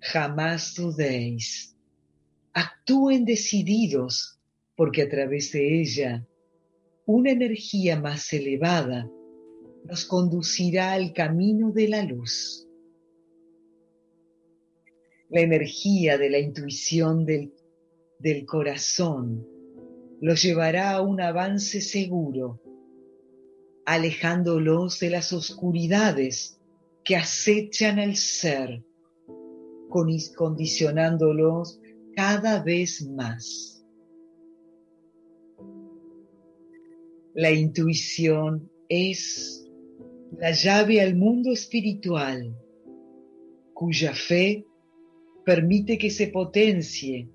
Jamás 0.00 0.74
dudéis. 0.74 1.74
Actúen 2.52 3.24
decididos, 3.24 4.38
porque 4.76 5.02
a 5.02 5.08
través 5.08 5.52
de 5.52 5.80
ella 5.80 6.26
una 7.06 7.30
energía 7.30 7.98
más 7.98 8.32
elevada 8.32 9.08
nos 9.84 10.04
conducirá 10.04 10.92
al 10.92 11.12
camino 11.12 11.70
de 11.70 11.88
la 11.88 12.02
luz. 12.02 12.65
La 15.28 15.40
energía 15.40 16.18
de 16.18 16.30
la 16.30 16.38
intuición 16.38 17.26
del 17.26 18.46
corazón 18.46 19.44
los 20.20 20.42
llevará 20.42 20.92
a 20.92 21.02
un 21.02 21.20
avance 21.20 21.80
seguro, 21.80 22.60
alejándolos 23.84 25.00
de 25.00 25.10
las 25.10 25.32
oscuridades 25.32 26.60
que 27.04 27.16
acechan 27.16 27.98
al 27.98 28.16
ser, 28.16 28.84
condicionándolos 29.88 31.80
cada 32.14 32.62
vez 32.62 33.06
más. 33.06 33.84
La 37.34 37.50
intuición 37.50 38.70
es 38.88 39.68
la 40.38 40.52
llave 40.52 41.00
al 41.00 41.16
mundo 41.16 41.52
espiritual, 41.52 42.56
cuya 43.74 44.14
fe 44.14 44.64
permite 45.46 45.96
que 45.96 46.10
se 46.10 46.26
potencie 46.26 47.28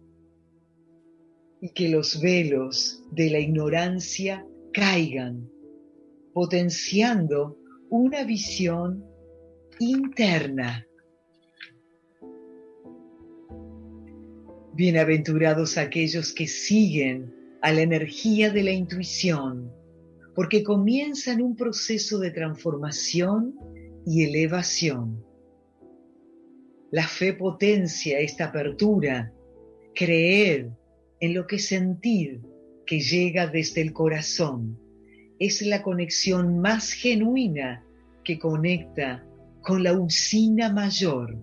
y 1.62 1.70
que 1.70 1.88
los 1.88 2.20
velos 2.20 3.02
de 3.10 3.30
la 3.30 3.40
ignorancia 3.40 4.46
caigan, 4.74 5.50
potenciando 6.34 7.58
una 7.90 8.26
visión 8.26 9.06
interna. 9.80 10.86
Bienaventurados 14.74 15.78
aquellos 15.78 16.34
que 16.34 16.48
siguen 16.48 17.34
a 17.62 17.72
la 17.72 17.82
energía 17.82 18.52
de 18.52 18.64
la 18.64 18.72
intuición, 18.72 19.72
porque 20.36 20.64
comienzan 20.64 21.42
un 21.42 21.56
proceso 21.56 22.20
de 22.20 22.32
transformación 22.32 23.56
y 24.06 24.26
elevación. 24.26 25.31
La 26.92 27.08
fe 27.08 27.34
potencia 27.34 28.20
esta 28.20 28.46
apertura, 28.48 29.32
creer 29.96 30.72
en 31.22 31.34
lo 31.34 31.48
que 31.48 31.58
sentir 31.58 32.42
que 32.86 33.00
llega 33.00 33.48
desde 33.48 33.82
el 33.82 33.94
corazón. 33.94 34.78
Es 35.40 35.62
la 35.62 35.84
conexión 35.84 36.60
más 36.60 36.92
genuina 36.92 37.86
que 38.26 38.38
conecta 38.38 39.26
con 39.62 39.84
la 39.84 39.94
usina 39.94 40.72
mayor. 40.74 41.38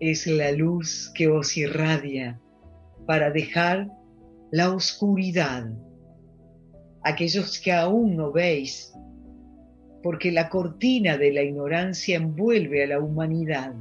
Es 0.00 0.26
la 0.26 0.50
luz 0.52 1.12
que 1.14 1.28
os 1.28 1.54
irradia 1.58 2.40
para 3.06 3.30
dejar 3.30 3.90
la 4.50 4.74
oscuridad. 4.74 5.70
Aquellos 7.02 7.60
que 7.60 7.72
aún 7.72 8.16
no 8.16 8.32
veis, 8.32 8.91
porque 10.02 10.32
la 10.32 10.48
cortina 10.48 11.16
de 11.16 11.32
la 11.32 11.42
ignorancia 11.42 12.16
envuelve 12.16 12.84
a 12.84 12.86
la 12.86 13.00
humanidad 13.00 13.74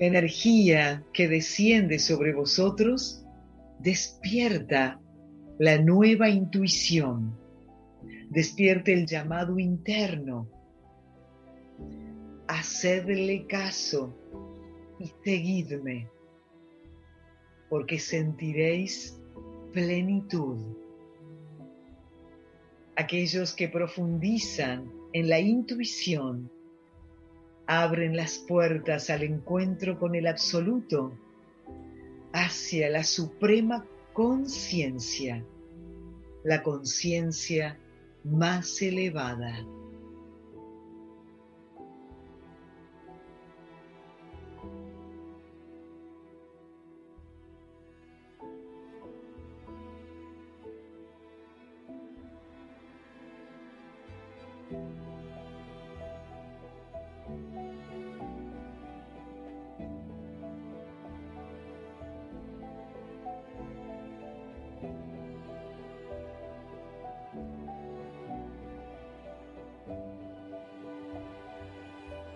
la 0.00 0.06
energía 0.06 1.04
que 1.12 1.28
desciende 1.28 1.98
sobre 1.98 2.32
vosotros 2.32 3.22
despierta 3.78 4.98
la 5.58 5.76
nueva 5.76 6.30
intuición, 6.30 7.36
despierta 8.30 8.92
el 8.92 9.04
llamado 9.04 9.58
interno. 9.58 10.48
Hacedle 12.48 13.46
caso 13.46 14.16
y 14.98 15.12
seguidme, 15.22 16.08
porque 17.68 17.98
sentiréis 17.98 19.20
plenitud. 19.70 20.56
Aquellos 23.00 23.54
que 23.54 23.66
profundizan 23.66 24.92
en 25.14 25.30
la 25.30 25.40
intuición 25.40 26.50
abren 27.66 28.14
las 28.14 28.36
puertas 28.36 29.08
al 29.08 29.22
encuentro 29.22 29.98
con 29.98 30.14
el 30.14 30.26
absoluto, 30.26 31.16
hacia 32.34 32.90
la 32.90 33.02
suprema 33.02 33.86
conciencia, 34.12 35.42
la 36.44 36.62
conciencia 36.62 37.78
más 38.22 38.82
elevada. 38.82 39.64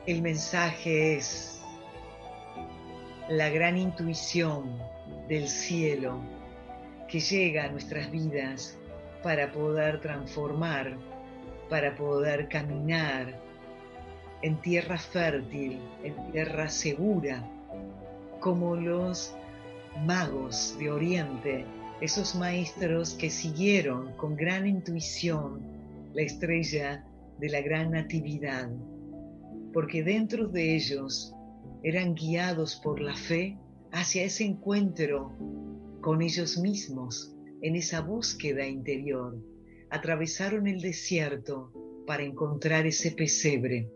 El 0.06 0.20
mensaje 0.20 1.16
es 1.16 1.62
la 3.30 3.48
gran 3.48 3.78
intuición 3.78 4.78
del 5.28 5.48
cielo 5.48 6.20
que 7.08 7.20
llega 7.20 7.64
a 7.64 7.70
nuestras 7.70 8.10
vidas 8.10 8.78
para 9.22 9.50
poder 9.50 10.02
transformar, 10.02 10.98
para 11.70 11.94
poder 11.94 12.48
caminar 12.48 13.40
en 14.42 14.60
tierra 14.60 14.98
fértil, 14.98 15.80
en 16.02 16.32
tierra 16.32 16.68
segura, 16.68 17.42
como 18.40 18.76
los 18.76 19.34
magos 20.04 20.76
de 20.78 20.90
Oriente, 20.90 21.64
esos 22.02 22.34
maestros 22.34 23.14
que 23.14 23.30
siguieron 23.30 24.12
con 24.18 24.36
gran 24.36 24.66
intuición 24.66 25.62
la 26.12 26.20
estrella 26.20 27.02
de 27.38 27.48
la 27.48 27.62
gran 27.62 27.92
natividad, 27.92 28.68
porque 29.74 30.04
dentro 30.04 30.46
de 30.46 30.76
ellos 30.76 31.34
eran 31.82 32.14
guiados 32.14 32.76
por 32.76 33.00
la 33.00 33.16
fe 33.16 33.58
hacia 33.90 34.22
ese 34.22 34.44
encuentro 34.44 35.36
con 36.00 36.22
ellos 36.22 36.56
mismos, 36.58 37.34
en 37.60 37.74
esa 37.74 38.00
búsqueda 38.00 38.66
interior. 38.66 39.36
Atravesaron 39.90 40.68
el 40.68 40.80
desierto 40.80 41.72
para 42.06 42.22
encontrar 42.22 42.86
ese 42.86 43.10
pesebre, 43.10 43.90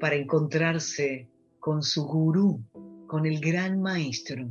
para 0.00 0.16
encontrarse 0.16 1.28
con 1.60 1.82
su 1.82 2.04
gurú, 2.04 2.64
con 3.06 3.26
el 3.26 3.38
gran 3.38 3.80
maestro, 3.80 4.50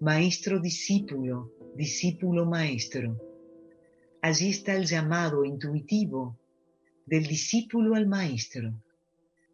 maestro 0.00 0.60
discípulo, 0.60 1.50
discípulo 1.74 2.44
maestro. 2.44 3.16
Allí 4.20 4.50
está 4.50 4.76
el 4.76 4.84
llamado 4.84 5.42
intuitivo 5.44 6.38
del 7.06 7.26
discípulo 7.26 7.94
al 7.94 8.06
maestro, 8.06 8.72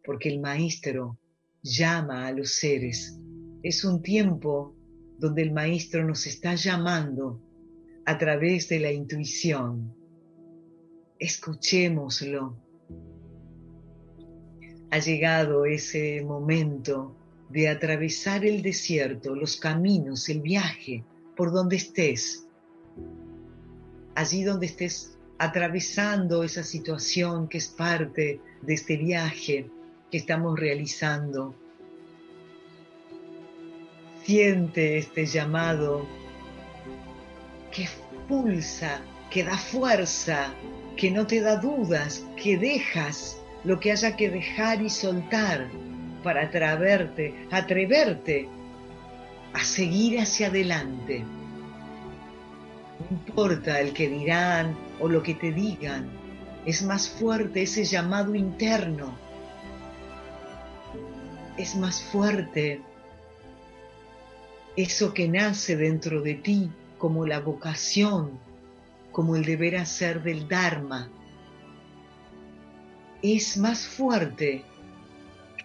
porque 0.03 0.29
el 0.29 0.39
maestro 0.39 1.17
llama 1.61 2.27
a 2.27 2.31
los 2.31 2.55
seres. 2.55 3.17
Es 3.63 3.83
un 3.83 4.01
tiempo 4.01 4.75
donde 5.17 5.43
el 5.43 5.51
maestro 5.51 6.05
nos 6.05 6.25
está 6.25 6.55
llamando 6.55 7.41
a 8.05 8.17
través 8.17 8.69
de 8.69 8.79
la 8.79 8.91
intuición. 8.91 9.93
Escuchémoslo. 11.19 12.57
Ha 14.89 14.99
llegado 14.99 15.65
ese 15.65 16.21
momento 16.23 17.15
de 17.49 17.69
atravesar 17.69 18.45
el 18.45 18.61
desierto, 18.61 19.35
los 19.35 19.57
caminos, 19.57 20.27
el 20.29 20.41
viaje, 20.41 21.03
por 21.35 21.51
donde 21.51 21.75
estés. 21.75 22.47
Allí 24.15 24.43
donde 24.43 24.65
estés 24.65 25.10
atravesando 25.41 26.43
esa 26.43 26.61
situación 26.61 27.47
que 27.47 27.57
es 27.57 27.67
parte 27.67 28.39
de 28.61 28.73
este 28.75 28.95
viaje 28.95 29.65
que 30.11 30.17
estamos 30.17 30.59
realizando. 30.59 31.55
Siente 34.23 34.99
este 34.99 35.25
llamado 35.25 36.05
que 37.71 37.87
pulsa, 38.27 39.01
que 39.31 39.43
da 39.43 39.57
fuerza, 39.57 40.53
que 40.95 41.09
no 41.09 41.25
te 41.25 41.41
da 41.41 41.55
dudas, 41.55 42.23
que 42.37 42.55
dejas 42.59 43.41
lo 43.63 43.79
que 43.79 43.93
haya 43.93 44.15
que 44.15 44.29
dejar 44.29 44.79
y 44.83 44.91
soltar 44.91 45.67
para 46.23 46.43
atreverte, 46.43 47.33
atreverte 47.49 48.47
a 49.53 49.63
seguir 49.63 50.19
hacia 50.19 50.49
adelante. 50.49 51.25
No 52.99 53.17
importa 53.17 53.79
el 53.79 53.91
que 53.91 54.07
dirán 54.07 54.90
o 55.01 55.09
lo 55.09 55.23
que 55.23 55.33
te 55.33 55.51
digan, 55.51 56.09
es 56.65 56.83
más 56.83 57.09
fuerte 57.09 57.63
ese 57.63 57.83
llamado 57.83 58.35
interno. 58.35 59.17
Es 61.57 61.75
más 61.75 62.01
fuerte 62.01 62.81
eso 64.75 65.13
que 65.13 65.27
nace 65.27 65.75
dentro 65.75 66.21
de 66.21 66.35
ti 66.35 66.71
como 66.97 67.25
la 67.25 67.39
vocación, 67.39 68.39
como 69.11 69.35
el 69.35 69.43
deber 69.43 69.77
hacer 69.77 70.21
del 70.21 70.47
Dharma. 70.47 71.09
Es 73.23 73.57
más 73.57 73.85
fuerte 73.87 74.63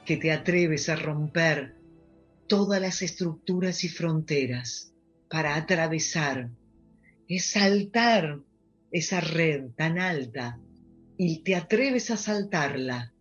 que 0.05 0.17
te 0.17 0.33
atreves 0.33 0.89
a 0.89 0.97
romper 0.97 1.77
todas 2.47 2.81
las 2.81 3.03
estructuras 3.03 3.85
y 3.85 3.89
fronteras 3.89 4.93
para 5.29 5.57
atravesar, 5.57 6.49
es 7.29 7.51
saltar 7.51 8.39
esa 8.91 9.21
red 9.21 9.71
tan 9.77 9.99
alta 9.99 10.59
y 11.17 11.43
te 11.43 11.55
atreves 11.55 12.11
a 12.11 12.17
saltarla 12.17 13.13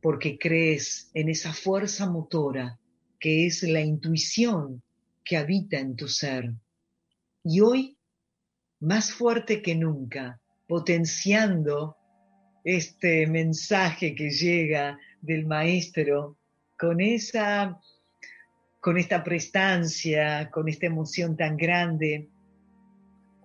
porque 0.00 0.38
crees 0.38 1.10
en 1.14 1.28
esa 1.28 1.52
fuerza 1.52 2.08
motora 2.08 2.78
que 3.18 3.46
es 3.46 3.62
la 3.62 3.80
intuición 3.80 4.82
que 5.24 5.36
habita 5.36 5.78
en 5.78 5.96
tu 5.96 6.06
ser. 6.06 6.52
Y 7.42 7.60
hoy, 7.60 7.98
más 8.80 9.10
fuerte 9.10 9.62
que 9.62 9.74
nunca, 9.74 10.40
potenciando 10.68 11.96
este 12.64 13.26
mensaje 13.26 14.14
que 14.14 14.30
llega 14.30 14.98
del 15.20 15.46
maestro 15.46 16.36
con 16.78 17.00
esa 17.00 17.80
con 18.80 18.98
esta 18.98 19.24
prestancia, 19.24 20.48
con 20.52 20.68
esta 20.68 20.86
emoción 20.86 21.36
tan 21.36 21.56
grande, 21.56 22.28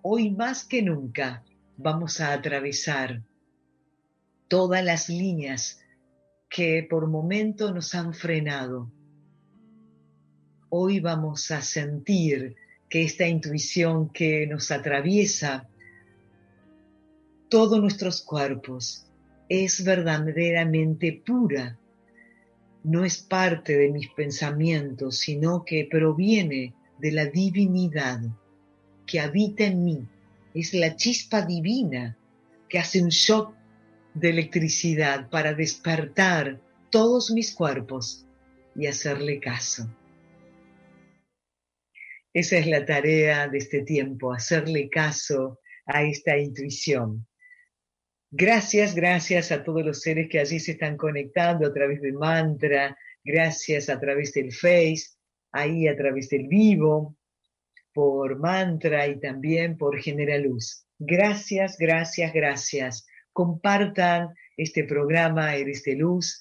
hoy 0.02 0.30
más 0.30 0.64
que 0.64 0.82
nunca 0.82 1.44
vamos 1.76 2.20
a 2.20 2.32
atravesar 2.32 3.22
todas 4.48 4.84
las 4.84 5.08
líneas 5.08 5.80
que 6.50 6.86
por 6.88 7.08
momento 7.08 7.72
nos 7.72 7.94
han 7.94 8.12
frenado. 8.12 8.90
Hoy 10.68 11.00
vamos 11.00 11.50
a 11.52 11.62
sentir 11.62 12.56
que 12.88 13.04
esta 13.04 13.26
intuición 13.26 14.10
que 14.10 14.46
nos 14.46 14.70
atraviesa 14.70 15.68
todos 17.48 17.80
nuestros 17.80 18.22
cuerpos 18.22 19.06
es 19.48 19.84
verdaderamente 19.84 21.22
pura. 21.24 21.78
No 22.82 23.04
es 23.04 23.18
parte 23.18 23.76
de 23.76 23.90
mis 23.90 24.08
pensamientos, 24.10 25.18
sino 25.18 25.64
que 25.64 25.86
proviene 25.90 26.74
de 26.98 27.12
la 27.12 27.26
divinidad 27.26 28.20
que 29.06 29.20
habita 29.20 29.64
en 29.64 29.84
mí. 29.84 30.08
Es 30.54 30.74
la 30.74 30.96
chispa 30.96 31.42
divina 31.42 32.16
que 32.68 32.78
hace 32.78 33.02
un 33.02 33.08
shock 33.08 33.54
de 34.14 34.30
electricidad 34.30 35.28
para 35.30 35.54
despertar 35.54 36.60
todos 36.90 37.30
mis 37.30 37.54
cuerpos 37.54 38.26
y 38.74 38.86
hacerle 38.86 39.40
caso. 39.40 39.88
Esa 42.34 42.56
es 42.56 42.66
la 42.66 42.84
tarea 42.84 43.48
de 43.48 43.58
este 43.58 43.82
tiempo, 43.82 44.32
hacerle 44.32 44.88
caso 44.88 45.60
a 45.86 46.02
esta 46.02 46.38
intuición. 46.38 47.26
Gracias, 48.30 48.94
gracias 48.94 49.52
a 49.52 49.62
todos 49.62 49.84
los 49.84 50.00
seres 50.00 50.28
que 50.30 50.40
allí 50.40 50.58
se 50.58 50.72
están 50.72 50.96
conectando 50.96 51.66
a 51.66 51.74
través 51.74 52.00
del 52.00 52.14
mantra, 52.14 52.96
gracias 53.22 53.90
a 53.90 54.00
través 54.00 54.32
del 54.32 54.52
Face, 54.52 55.10
ahí 55.52 55.86
a 55.86 55.94
través 55.94 56.30
del 56.30 56.48
vivo, 56.48 57.14
por 57.92 58.38
mantra 58.38 59.06
y 59.06 59.18
también 59.20 59.76
por 59.76 59.98
Generaluz. 60.00 60.84
Gracias, 60.98 61.76
gracias, 61.78 62.32
gracias. 62.32 63.06
Compartan 63.32 64.28
este 64.56 64.84
programa 64.84 65.56
Eres 65.56 65.82
de 65.84 65.96
Luz, 65.96 66.40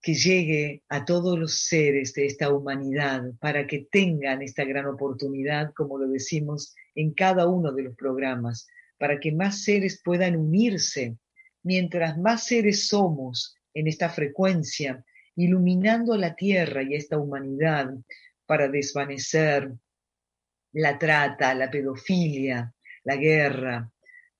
que 0.00 0.14
llegue 0.14 0.82
a 0.90 1.04
todos 1.04 1.38
los 1.38 1.54
seres 1.60 2.12
de 2.12 2.26
esta 2.26 2.50
humanidad 2.50 3.22
para 3.40 3.66
que 3.66 3.88
tengan 3.90 4.42
esta 4.42 4.64
gran 4.64 4.86
oportunidad, 4.86 5.72
como 5.74 5.98
lo 5.98 6.06
decimos 6.08 6.74
en 6.94 7.14
cada 7.14 7.48
uno 7.48 7.72
de 7.72 7.84
los 7.84 7.96
programas, 7.96 8.68
para 8.98 9.18
que 9.18 9.32
más 9.32 9.62
seres 9.64 10.02
puedan 10.04 10.36
unirse. 10.36 11.16
Mientras 11.62 12.18
más 12.18 12.44
seres 12.44 12.86
somos 12.86 13.56
en 13.72 13.88
esta 13.88 14.10
frecuencia, 14.10 15.02
iluminando 15.36 16.16
la 16.16 16.34
Tierra 16.34 16.82
y 16.82 16.94
esta 16.94 17.18
humanidad 17.18 17.94
para 18.46 18.68
desvanecer 18.68 19.72
la 20.74 20.98
trata, 20.98 21.54
la 21.54 21.70
pedofilia, 21.70 22.72
la 23.04 23.16
guerra, 23.16 23.90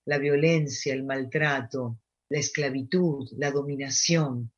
la 0.04 0.18
violencia, 0.18 0.92
el 0.92 1.04
maltrato, 1.04 1.98
la 2.28 2.38
esclavitud, 2.38 3.28
la 3.36 3.50
dominación, 3.50 4.52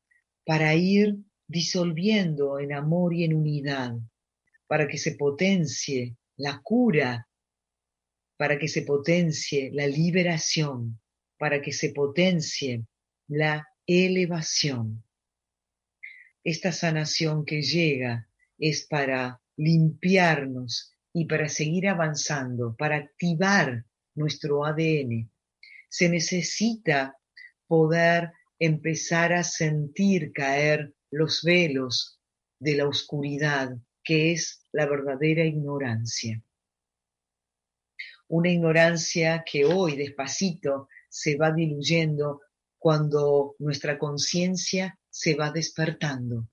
para 0.45 0.75
ir 0.75 1.17
disolviendo 1.47 2.59
en 2.59 2.73
amor 2.73 3.13
y 3.13 3.23
en 3.23 3.33
unidad, 3.33 3.95
para 4.67 4.87
que 4.87 4.97
se 4.97 5.13
potencie 5.15 6.17
la 6.35 6.59
cura 6.61 7.27
para 8.37 8.59
que 8.59 8.67
se 8.67 8.83
potencie 8.83 9.71
la 9.73 9.87
liberación, 9.87 11.01
para 11.37 11.61
que 11.61 11.73
se 11.73 11.89
potencie 11.89 12.85
la 13.27 13.67
elevación. 13.85 15.03
Esta 16.43 16.71
sanación 16.71 17.43
que 17.43 17.61
llega 17.61 18.29
es 18.59 18.85
para 18.85 19.41
limpiarnos 19.57 20.93
y 21.13 21.25
para 21.25 21.49
seguir 21.49 21.87
avanzando, 21.87 22.75
para 22.77 22.97
activar 22.97 23.85
nuestro 24.15 24.65
ADN. 24.65 25.31
Se 25.89 26.09
necesita 26.09 27.17
poder 27.67 28.31
empezar 28.59 29.33
a 29.33 29.43
sentir 29.43 30.31
caer 30.33 30.93
los 31.11 31.43
velos 31.43 32.19
de 32.59 32.75
la 32.75 32.87
oscuridad, 32.87 33.77
que 34.03 34.33
es 34.33 34.65
la 34.71 34.85
verdadera 34.85 35.45
ignorancia. 35.45 36.41
Una 38.27 38.49
ignorancia 38.49 39.43
que 39.49 39.65
hoy 39.65 39.95
despacito 39.95 40.89
se 41.09 41.37
va 41.37 41.51
diluyendo 41.51 42.41
cuando 42.77 43.55
nuestra 43.59 43.97
conciencia 43.97 44.99
se 45.09 45.35
va 45.35 45.51
despertando. 45.51 46.47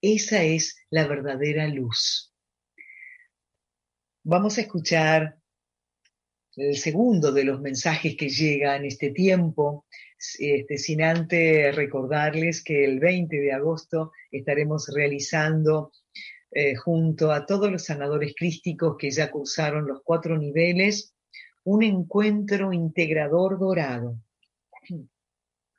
Esa 0.00 0.42
es 0.42 0.76
la 0.90 1.06
verdadera 1.06 1.66
luz. 1.68 2.32
Vamos 4.28 4.58
a 4.58 4.62
escuchar 4.62 5.38
el 6.56 6.76
segundo 6.76 7.30
de 7.30 7.44
los 7.44 7.60
mensajes 7.60 8.16
que 8.16 8.28
llega 8.28 8.74
en 8.74 8.84
este 8.84 9.10
tiempo, 9.10 9.86
este, 10.40 10.78
sin 10.78 11.00
antes 11.00 11.76
recordarles 11.76 12.64
que 12.64 12.84
el 12.84 12.98
20 12.98 13.36
de 13.36 13.52
agosto 13.52 14.10
estaremos 14.32 14.90
realizando 14.92 15.92
eh, 16.50 16.74
junto 16.74 17.30
a 17.30 17.46
todos 17.46 17.70
los 17.70 17.84
sanadores 17.84 18.34
crísticos 18.36 18.96
que 18.98 19.12
ya 19.12 19.30
cursaron 19.30 19.86
los 19.86 20.00
cuatro 20.02 20.36
niveles, 20.36 21.14
un 21.62 21.84
encuentro 21.84 22.72
integrador 22.72 23.60
dorado. 23.60 24.18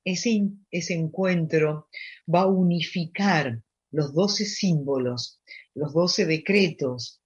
Ese, 0.06 0.48
ese 0.72 0.94
encuentro 0.94 1.90
va 2.34 2.44
a 2.44 2.48
unificar 2.48 3.62
los 3.92 4.14
doce 4.14 4.46
símbolos, 4.46 5.42
los 5.74 5.94
doce 5.94 6.26
decretos, 6.26 7.22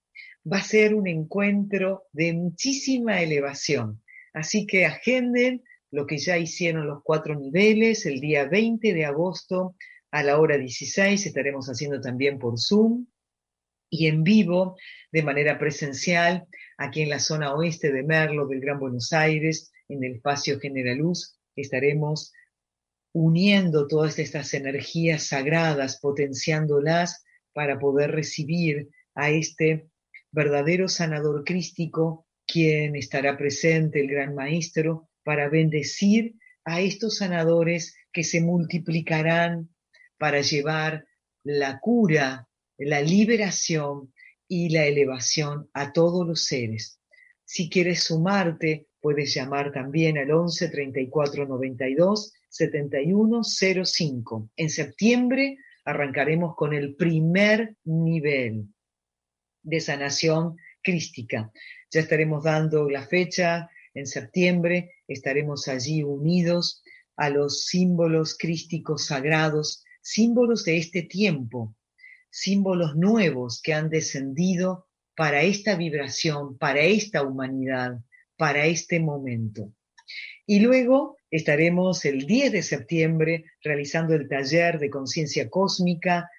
va 0.46 0.58
a 0.58 0.64
ser 0.64 0.94
un 0.94 1.08
encuentro 1.08 2.08
de 2.12 2.34
muchísima 2.34 3.22
elevación. 3.22 4.02
Así 4.34 4.66
que 4.66 4.86
agenden 4.86 5.64
lo 5.92 6.08
que 6.08 6.18
ya 6.18 6.38
hicieron 6.38 6.88
los 6.88 7.04
cuatro 7.04 7.36
niveles, 7.36 8.06
el 8.06 8.22
día 8.22 8.46
20 8.46 8.94
de 8.94 9.06
agosto 9.06 9.76
a 10.10 10.24
la 10.24 10.39
hora 10.39 10.58
16 10.58 11.26
estaremos 11.26 11.68
haciendo 11.68 12.00
también 12.02 12.39
por 12.39 12.60
Zoom 12.60 13.08
y 13.89 14.08
en 14.08 14.24
vivo 14.24 14.78
de 15.12 15.24
manera 15.24 15.60
presencial 15.60 16.48
aquí 16.78 17.02
en 17.02 17.10
la 17.10 17.20
zona 17.20 17.54
oeste 17.54 17.92
de 17.92 18.04
Merlo 18.04 18.48
del 18.48 18.62
Gran 18.62 18.80
Buenos 18.80 19.12
Aires, 19.14 19.72
en 19.89 20.04
el 20.04 20.16
espacio 20.16 20.60
Generaluz, 20.60 21.38
estaremos 21.56 22.32
uniendo 23.14 23.88
todas 23.88 24.18
estas 24.20 24.54
energías 24.54 25.28
sagradas, 25.28 26.00
potenciándolas 26.00 27.26
para 27.54 27.78
poder 27.78 28.12
recibir 28.12 28.89
a 29.14 29.30
este 29.30 29.91
verdadero 30.32 30.88
sanador 30.88 31.43
crístico, 31.43 32.25
quien 32.45 32.95
estará 32.95 33.38
presente, 33.38 34.01
el 34.01 34.07
gran 34.07 34.36
maestro, 34.36 35.09
para 35.23 35.49
bendecir 35.49 36.36
a 36.63 36.82
estos 36.82 37.17
sanadores 37.17 37.95
que 38.11 38.23
se 38.23 38.41
multiplicarán 38.41 39.69
para 40.17 40.41
llevar 40.41 41.05
la 41.43 41.79
cura, 41.79 42.47
la 42.77 43.01
liberación 43.01 44.13
y 44.47 44.69
la 44.69 44.86
elevación 44.86 45.69
a 45.73 45.93
todos 45.93 46.27
los 46.27 46.45
seres. 46.45 46.99
Si 47.43 47.69
quieres 47.69 48.03
sumarte, 48.03 48.88
puedes 48.99 49.34
llamar 49.34 49.71
también 49.71 50.17
al 50.17 50.32
11 50.32 50.69
34 50.69 51.47
92 51.47 52.34
71 52.49 53.41
05. 53.43 54.49
En 54.55 54.69
septiembre 54.69 55.57
arrancaremos 55.86 56.55
con 56.55 56.73
el 56.73 56.95
primer 56.95 57.75
nivel 57.84 58.67
de 59.64 59.80
sanación 59.80 60.57
crística. 60.82 61.51
Ya 61.91 62.01
estaremos 62.01 62.43
dando 62.43 62.89
la 62.89 63.05
fecha 63.05 63.70
en 63.93 64.07
septiembre, 64.07 64.91
estaremos 65.07 65.68
allí 65.68 66.03
unidos 66.03 66.84
a 67.18 67.30
los 67.30 67.66
símbolos 67.66 68.38
crísticos 68.38 69.05
sagrados, 69.05 69.84
símbolos 70.01 70.64
de 70.64 70.78
este 70.78 71.03
tiempo, 71.03 71.76
símbolos 72.30 72.95
nuevos 72.95 73.62
que 73.62 73.74
han 73.74 73.89
descendido 73.89 74.88
para 75.16 75.43
esta 75.43 75.76
vibración, 75.76 76.57
para 76.57 76.82
esta 76.82 77.22
humanidad, 77.22 77.99
para 78.38 78.66
este 78.66 78.99
momento. 78.99 79.72
Y 80.45 80.59
luego 80.59 81.18
estaremos 81.30 82.05
el 82.05 82.26
10 82.26 82.51
de 82.53 82.64
septiembre 82.64 83.45
realizando 83.62 84.16
el 84.16 84.28
taller 84.28 84.80
de 84.80 84.89
conciencia 84.89 85.49
cósmica 85.49 86.30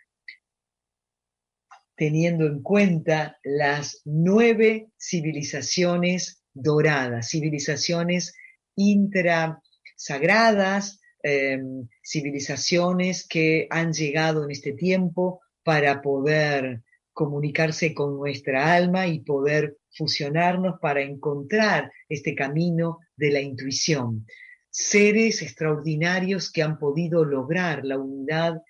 teniendo 1.96 2.46
en 2.46 2.62
cuenta 2.62 3.38
las 3.42 4.02
nueve 4.04 4.88
civilizaciones 4.98 6.42
doradas, 6.54 7.30
civilizaciones 7.30 8.34
intrasagradas, 8.76 11.00
em, 11.22 11.88
civilizaciones 12.02 13.26
que 13.26 13.66
han 13.70 13.92
llegado 13.92 14.44
en 14.44 14.50
este 14.50 14.72
tiempo 14.72 15.40
para 15.62 16.02
poder 16.02 16.82
comunicarse 17.12 17.94
con 17.94 18.16
nuestra 18.16 18.74
alma 18.74 19.06
y 19.06 19.20
poder 19.20 19.76
fusionarnos 19.96 20.80
para 20.80 21.02
encontrar 21.02 21.92
este 22.08 22.34
camino 22.34 22.98
de 23.16 23.30
la 23.30 23.40
intuición. 23.40 24.26
Seres 24.70 25.42
extraordinarios 25.42 26.50
que 26.50 26.62
han 26.62 26.78
podido 26.78 27.24
lograr 27.24 27.84
la 27.84 27.98
unidad 27.98 28.62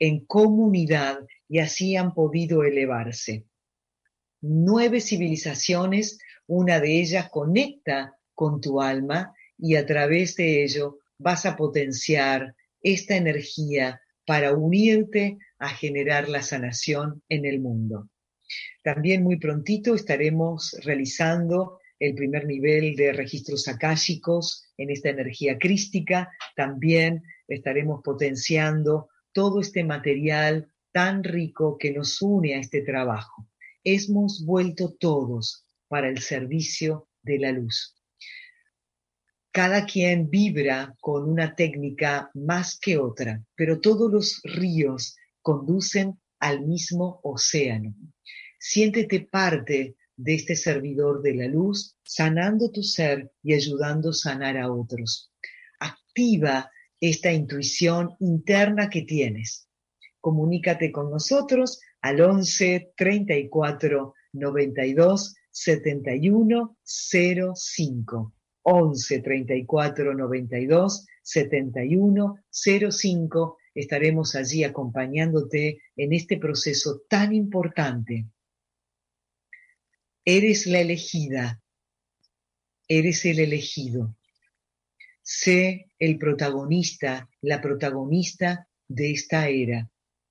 en 0.00 0.24
comunidad 0.24 1.20
y 1.48 1.60
así 1.60 1.94
han 1.94 2.14
podido 2.14 2.64
elevarse. 2.64 3.44
Nueve 4.40 5.00
civilizaciones, 5.00 6.18
una 6.46 6.80
de 6.80 7.00
ellas 7.00 7.28
conecta 7.30 8.16
con 8.34 8.60
tu 8.60 8.80
alma 8.80 9.34
y 9.58 9.76
a 9.76 9.86
través 9.86 10.34
de 10.36 10.64
ello 10.64 10.98
vas 11.18 11.44
a 11.46 11.56
potenciar 11.56 12.56
esta 12.82 13.16
energía 13.16 14.00
para 14.26 14.54
unirte 14.54 15.38
a 15.58 15.68
generar 15.68 16.28
la 16.28 16.42
sanación 16.42 17.22
en 17.28 17.44
el 17.44 17.60
mundo. 17.60 18.08
También 18.82 19.22
muy 19.22 19.38
prontito 19.38 19.94
estaremos 19.94 20.74
realizando 20.82 21.78
el 21.98 22.14
primer 22.14 22.46
nivel 22.46 22.96
de 22.96 23.12
registros 23.12 23.68
akáshicos 23.68 24.64
en 24.78 24.90
esta 24.90 25.10
energía 25.10 25.58
crística. 25.58 26.30
También 26.56 27.22
estaremos 27.46 28.00
potenciando 28.02 29.10
todo 29.32 29.60
este 29.60 29.84
material 29.84 30.70
tan 30.92 31.22
rico 31.24 31.78
que 31.78 31.92
nos 31.92 32.20
une 32.20 32.54
a 32.54 32.58
este 32.58 32.82
trabajo. 32.82 33.46
Hemos 33.84 34.44
vuelto 34.44 34.94
todos 34.98 35.64
para 35.88 36.08
el 36.08 36.18
servicio 36.18 37.08
de 37.22 37.38
la 37.38 37.52
luz. 37.52 37.96
Cada 39.52 39.84
quien 39.84 40.30
vibra 40.30 40.94
con 41.00 41.28
una 41.28 41.54
técnica 41.54 42.30
más 42.34 42.78
que 42.78 42.98
otra, 42.98 43.42
pero 43.56 43.80
todos 43.80 44.10
los 44.12 44.40
ríos 44.44 45.16
conducen 45.42 46.20
al 46.38 46.66
mismo 46.66 47.20
océano. 47.24 47.94
Siéntete 48.58 49.20
parte 49.22 49.96
de 50.16 50.34
este 50.34 50.54
servidor 50.54 51.22
de 51.22 51.34
la 51.34 51.46
luz, 51.46 51.96
sanando 52.04 52.70
tu 52.70 52.82
ser 52.82 53.32
y 53.42 53.54
ayudando 53.54 54.10
a 54.10 54.14
sanar 54.14 54.56
a 54.56 54.70
otros. 54.70 55.32
Activa 55.80 56.70
esta 57.00 57.32
intuición 57.32 58.14
interna 58.20 58.90
que 58.90 59.02
tienes. 59.02 59.68
Comunícate 60.20 60.92
con 60.92 61.10
nosotros 61.10 61.80
al 62.02 62.20
11 62.20 62.92
34 62.96 64.14
92 64.32 65.34
71 65.50 66.76
05. 66.84 68.34
11 68.62 69.20
34 69.20 70.14
92 70.14 71.06
71 71.22 72.34
05. 72.50 73.56
Estaremos 73.74 74.34
allí 74.34 74.64
acompañándote 74.64 75.82
en 75.96 76.12
este 76.12 76.38
proceso 76.38 77.02
tan 77.08 77.32
importante. 77.34 78.26
Eres 80.24 80.66
la 80.66 80.80
elegida, 80.80 81.62
eres 82.86 83.24
el 83.24 83.38
elegido. 83.38 84.16
Sé 85.32 85.86
el 86.00 86.18
protagonista, 86.18 87.30
la 87.42 87.60
protagonista 87.60 88.66
de 88.88 89.12
esta 89.12 89.48
era. 89.48 89.88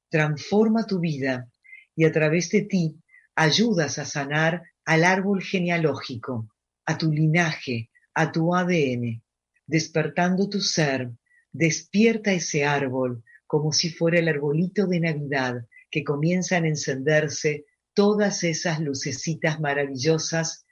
Transforma 0.10 0.86
tu 0.86 1.00
vida 1.00 1.50
y 1.96 2.04
a 2.04 2.12
través 2.12 2.50
de 2.50 2.64
ti 2.64 3.00
ayudas 3.34 3.98
a 3.98 4.04
sanar 4.04 4.62
al 4.84 5.06
árbol 5.06 5.42
genealógico, 5.42 6.54
a 6.86 6.98
tu 6.98 7.14
linaje, 7.14 7.90
a 8.14 8.34
tu 8.34 8.54
ADN. 8.54 9.24
Despertando 9.66 10.50
tu 10.50 10.60
ser, 10.60 11.10
despierta 11.54 12.34
ese 12.34 12.66
árbol 12.66 13.24
como 13.48 13.72
si 13.72 13.92
fuera 13.92 14.20
el 14.20 14.28
arbolito 14.28 14.86
de 14.86 15.00
Navidad 15.00 15.66
que 15.90 16.04
comienzan 16.04 16.66
a 16.66 16.68
encenderse 16.68 17.64
todas 17.94 18.44
esas 18.44 18.82
lucecitas 18.82 19.62
maravillosas 19.62 20.66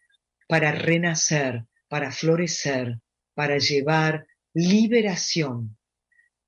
para 0.49 0.73
renacer, 0.73 1.65
para 1.87 2.11
florecer, 2.11 2.99
para 3.37 3.59
llevar 3.59 4.25
liberación, 4.55 5.77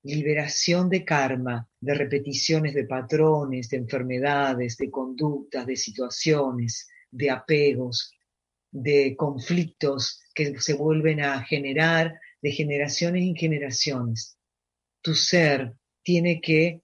liberación 0.02 0.88
de 0.88 1.04
karma, 1.04 1.68
de 1.80 1.94
repeticiones 1.94 2.74
de 2.74 2.84
patrones, 2.84 3.68
de 3.68 3.76
enfermedades, 3.76 4.76
de 4.76 4.90
conductas, 4.90 5.66
de 5.66 5.76
situaciones, 5.76 6.88
de 7.08 7.30
apegos, 7.30 8.10
de 8.72 9.14
conflictos 9.16 10.20
que 10.34 10.58
se 10.58 10.74
vuelven 10.74 11.20
a 11.20 11.44
generar 11.44 12.18
de 12.42 12.50
generaciones 12.50 13.22
en 13.22 13.36
generaciones. 13.36 14.36
tu 15.00 15.14
ser 15.14 15.76
tiene 16.02 16.40
que 16.40 16.82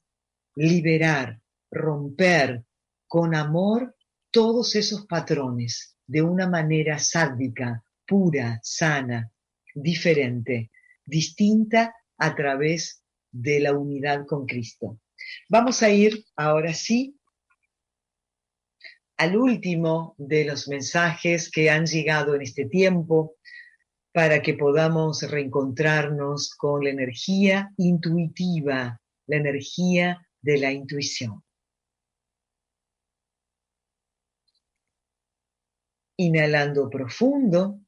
liberar, 0.54 1.40
romper 1.68 2.64
con 3.08 3.34
amor 3.34 3.96
todos 4.30 4.76
esos 4.76 5.04
patrones 5.06 5.96
de 6.06 6.22
una 6.22 6.48
manera 6.48 6.96
sádica, 7.00 7.82
pura, 8.06 8.60
sana, 8.62 9.32
diferente, 9.76 10.70
distinta 11.04 11.94
a 12.18 12.34
través 12.34 13.02
de 13.30 13.60
la 13.60 13.72
unidad 13.72 14.26
con 14.26 14.46
Cristo. 14.46 14.98
Vamos 15.48 15.82
a 15.82 15.90
ir 15.90 16.24
ahora 16.34 16.72
sí 16.72 17.18
al 19.18 19.36
último 19.36 20.14
de 20.18 20.44
los 20.44 20.68
mensajes 20.68 21.50
que 21.50 21.70
han 21.70 21.86
llegado 21.86 22.34
en 22.34 22.42
este 22.42 22.66
tiempo 22.66 23.36
para 24.12 24.40
que 24.40 24.54
podamos 24.54 25.22
reencontrarnos 25.30 26.54
con 26.54 26.84
la 26.84 26.90
energía 26.90 27.70
intuitiva, 27.76 29.00
la 29.26 29.36
energía 29.36 30.26
de 30.40 30.58
la 30.58 30.72
intuición. 30.72 31.42
Inhalando 36.18 36.88
profundo. 36.88 37.80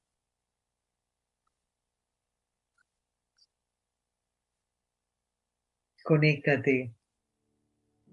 Conéctate 6.08 6.94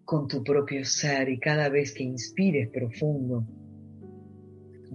con 0.04 0.28
tu 0.28 0.44
propio 0.44 0.84
ser 0.84 1.30
y 1.30 1.40
cada 1.40 1.70
vez 1.70 1.94
que 1.94 2.04
inspires 2.04 2.68
profundo, 2.68 3.48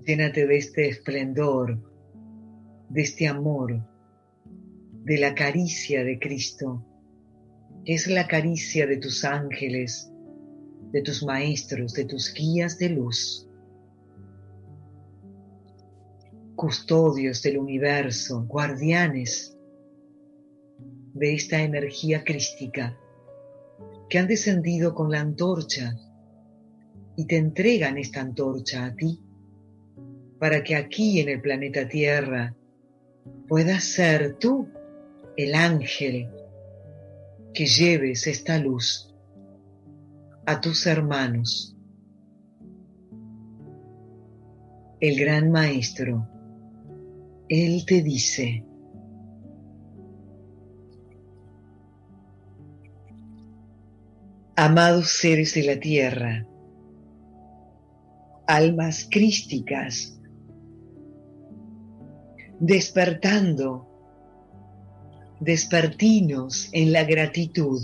llénate 0.07 0.47
de 0.47 0.59
este 0.59 0.91
esplendor, 0.91 1.81
de 2.91 3.01
este 3.01 3.27
amor, 3.27 3.83
de 5.05 5.17
la 5.17 5.35
caricia 5.35 6.05
de 6.05 6.19
Cristo, 6.19 6.85
que 7.87 7.95
es 7.95 8.07
la 8.07 8.27
caricia 8.27 8.87
de 8.87 8.99
tus 8.99 9.25
ángeles, 9.25 10.13
de 10.93 11.01
tus 11.01 11.23
maestros, 11.23 11.95
de 11.95 12.05
tus 12.05 12.35
guías 12.35 12.77
de 12.77 12.91
luz, 12.91 13.49
custodios 16.55 17.41
del 17.41 17.57
universo, 17.57 18.45
guardianes 18.45 19.57
de 21.15 21.35
esta 21.35 21.63
energía 21.63 22.25
crística 22.25 22.97
que 24.09 24.19
han 24.19 24.27
descendido 24.27 24.95
con 24.95 25.11
la 25.11 25.21
antorcha 25.21 25.97
y 27.17 27.27
te 27.27 27.37
entregan 27.37 27.99
esta 27.99 28.21
antorcha 28.21 28.87
a 28.87 28.95
ti 28.95 29.21
para 30.39 30.63
que 30.63 30.75
aquí 30.75 31.21
en 31.21 31.29
el 31.29 31.41
planeta 31.41 31.87
Tierra 31.87 32.57
puedas 33.47 33.85
ser 33.85 34.37
tú 34.39 34.69
el 35.37 35.55
ángel 35.55 36.29
que 37.53 37.67
lleves 37.67 38.27
esta 38.27 38.59
luz 38.59 39.15
a 40.47 40.61
tus 40.61 40.87
hermanos. 40.87 41.77
El 45.01 45.19
gran 45.19 45.51
maestro, 45.51 46.29
él 47.49 47.85
te 47.87 48.03
dice, 48.03 48.65
Amados 54.57 55.11
seres 55.11 55.55
de 55.55 55.63
la 55.63 55.81
tierra, 55.81 56.47
almas 58.47 59.07
crísticas, 59.11 60.21
despertando, 62.59 63.87
despertinos 65.41 66.69
en 66.73 66.93
la 66.93 67.05
gratitud. 67.05 67.81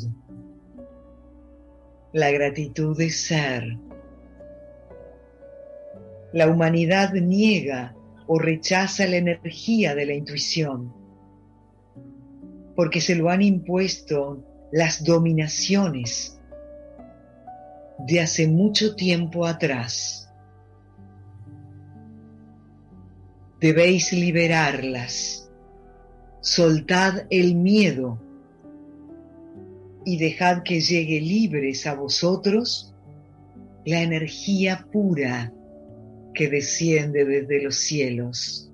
La 2.12 2.30
gratitud 2.30 2.96
de 2.96 3.10
ser. 3.10 3.78
La 6.32 6.48
humanidad 6.48 7.12
niega 7.14 7.94
o 8.26 8.38
rechaza 8.38 9.06
la 9.06 9.16
energía 9.16 9.94
de 9.94 10.06
la 10.06 10.14
intuición 10.14 10.92
porque 12.76 13.00
se 13.00 13.16
lo 13.16 13.30
han 13.30 13.42
impuesto 13.42 14.44
las 14.70 15.02
dominaciones 15.02 16.35
de 17.98 18.20
hace 18.20 18.46
mucho 18.46 18.94
tiempo 18.94 19.46
atrás. 19.46 20.30
Debéis 23.60 24.12
liberarlas. 24.12 25.50
Soltad 26.40 27.26
el 27.30 27.56
miedo 27.56 28.20
y 30.04 30.18
dejad 30.18 30.62
que 30.62 30.80
llegue 30.80 31.20
libres 31.20 31.86
a 31.86 31.94
vosotros 31.94 32.94
la 33.84 34.02
energía 34.02 34.86
pura 34.92 35.52
que 36.34 36.48
desciende 36.48 37.24
desde 37.24 37.62
los 37.62 37.76
cielos. 37.76 38.70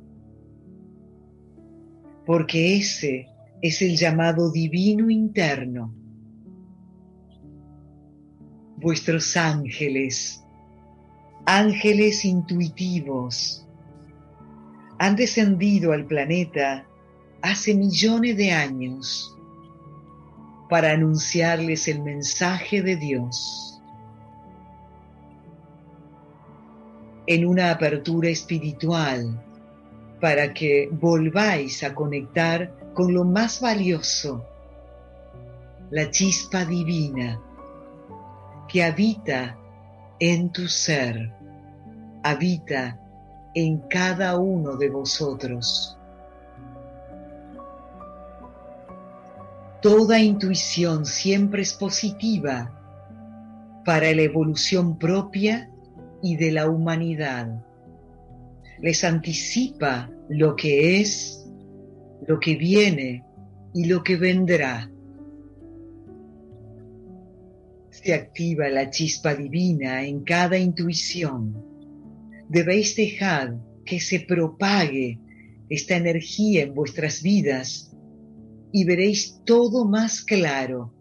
Porque 2.26 2.76
ese 2.76 3.28
es 3.62 3.80
el 3.80 3.96
llamado 3.96 4.50
divino 4.50 5.08
interno 5.08 6.01
vuestros 8.82 9.36
ángeles, 9.36 10.44
ángeles 11.46 12.24
intuitivos, 12.24 13.66
han 14.98 15.16
descendido 15.16 15.92
al 15.92 16.04
planeta 16.04 16.86
hace 17.40 17.74
millones 17.74 18.36
de 18.36 18.52
años 18.52 19.36
para 20.68 20.92
anunciarles 20.92 21.88
el 21.88 22.02
mensaje 22.02 22.82
de 22.82 22.96
Dios. 22.96 23.80
En 27.26 27.46
una 27.46 27.70
apertura 27.70 28.28
espiritual 28.28 29.40
para 30.20 30.52
que 30.52 30.88
volváis 30.92 31.82
a 31.82 31.94
conectar 31.94 32.92
con 32.94 33.14
lo 33.14 33.24
más 33.24 33.60
valioso, 33.60 34.44
la 35.90 36.10
chispa 36.10 36.64
divina 36.64 37.40
que 38.72 38.82
habita 38.82 39.58
en 40.18 40.50
tu 40.50 40.66
ser, 40.66 41.30
habita 42.22 42.98
en 43.54 43.80
cada 43.80 44.38
uno 44.38 44.76
de 44.76 44.88
vosotros. 44.88 45.98
Toda 49.82 50.18
intuición 50.18 51.04
siempre 51.04 51.60
es 51.60 51.74
positiva 51.74 52.72
para 53.84 54.10
la 54.14 54.22
evolución 54.22 54.96
propia 54.98 55.68
y 56.22 56.36
de 56.36 56.52
la 56.52 56.70
humanidad. 56.70 57.62
Les 58.78 59.04
anticipa 59.04 60.08
lo 60.30 60.56
que 60.56 60.98
es, 61.02 61.46
lo 62.26 62.40
que 62.40 62.56
viene 62.56 63.22
y 63.74 63.84
lo 63.84 64.02
que 64.02 64.16
vendrá 64.16 64.91
se 67.92 68.14
activa 68.14 68.70
la 68.70 68.88
chispa 68.88 69.34
divina 69.34 70.04
en 70.04 70.24
cada 70.24 70.56
intuición. 70.56 71.62
Debéis 72.48 72.96
dejar 72.96 73.58
que 73.84 74.00
se 74.00 74.20
propague 74.20 75.20
esta 75.68 75.96
energía 75.96 76.62
en 76.62 76.74
vuestras 76.74 77.22
vidas 77.22 77.94
y 78.72 78.84
veréis 78.84 79.42
todo 79.44 79.84
más 79.84 80.22
claro. 80.22 80.94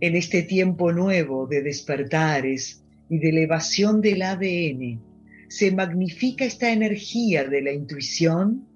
En 0.00 0.16
este 0.16 0.42
tiempo 0.42 0.90
nuevo 0.90 1.46
de 1.46 1.62
despertares 1.62 2.82
y 3.10 3.18
de 3.18 3.28
elevación 3.28 4.00
del 4.00 4.22
ADN, 4.22 5.02
se 5.48 5.70
magnifica 5.70 6.46
esta 6.46 6.72
energía 6.72 7.44
de 7.44 7.60
la 7.60 7.72
intuición 7.72 8.66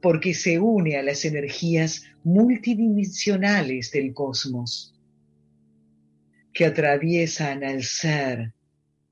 porque 0.00 0.34
se 0.34 0.58
une 0.58 0.96
a 0.96 1.02
las 1.02 1.24
energías 1.24 2.04
multidimensionales 2.24 3.90
del 3.90 4.12
cosmos 4.14 4.94
que 6.52 6.66
atraviesan 6.66 7.64
al 7.64 7.82
ser 7.82 8.52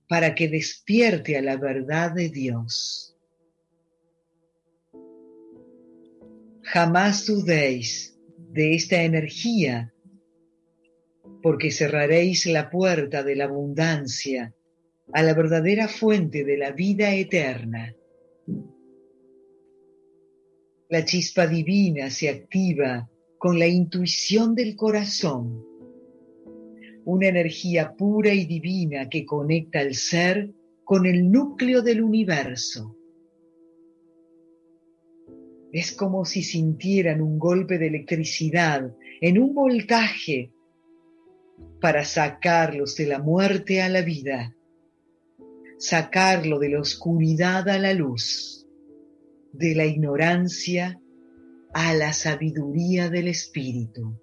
para 0.08 0.34
que 0.34 0.48
despierte 0.48 1.36
a 1.36 1.42
la 1.42 1.56
verdad 1.56 2.12
de 2.12 2.28
Dios. 2.28 3.16
Jamás 6.62 7.26
dudéis 7.26 8.18
de 8.50 8.74
esta 8.74 9.02
energía, 9.02 9.92
porque 11.42 11.70
cerraréis 11.70 12.46
la 12.46 12.70
puerta 12.70 13.22
de 13.22 13.36
la 13.36 13.44
abundancia 13.44 14.52
a 15.12 15.22
la 15.22 15.34
verdadera 15.34 15.86
fuente 15.86 16.44
de 16.44 16.56
la 16.56 16.72
vida 16.72 17.14
eterna 17.14 17.94
la 20.88 21.04
chispa 21.04 21.46
divina 21.46 22.10
se 22.10 22.28
activa 22.28 23.08
con 23.38 23.58
la 23.58 23.66
intuición 23.66 24.54
del 24.54 24.76
corazón, 24.76 25.64
una 27.04 27.28
energía 27.28 27.94
pura 27.96 28.32
y 28.32 28.46
divina 28.46 29.08
que 29.08 29.24
conecta 29.24 29.80
al 29.80 29.94
ser 29.94 30.52
con 30.84 31.06
el 31.06 31.30
núcleo 31.30 31.82
del 31.82 32.02
universo. 32.02 32.96
Es 35.72 35.92
como 35.92 36.24
si 36.24 36.42
sintieran 36.42 37.20
un 37.20 37.38
golpe 37.38 37.78
de 37.78 37.88
electricidad 37.88 38.94
en 39.20 39.38
un 39.38 39.54
voltaje 39.54 40.52
para 41.80 42.04
sacarlos 42.04 42.96
de 42.96 43.06
la 43.06 43.18
muerte 43.18 43.82
a 43.82 43.88
la 43.88 44.02
vida, 44.02 44.56
sacarlo 45.78 46.58
de 46.58 46.70
la 46.70 46.80
oscuridad 46.80 47.68
a 47.68 47.78
la 47.78 47.92
luz, 47.92 48.65
de 49.58 49.74
la 49.74 49.84
ignorancia 49.84 51.00
a 51.72 51.94
la 51.94 52.12
sabiduría 52.12 53.10
del 53.10 53.28
Espíritu. 53.28 54.20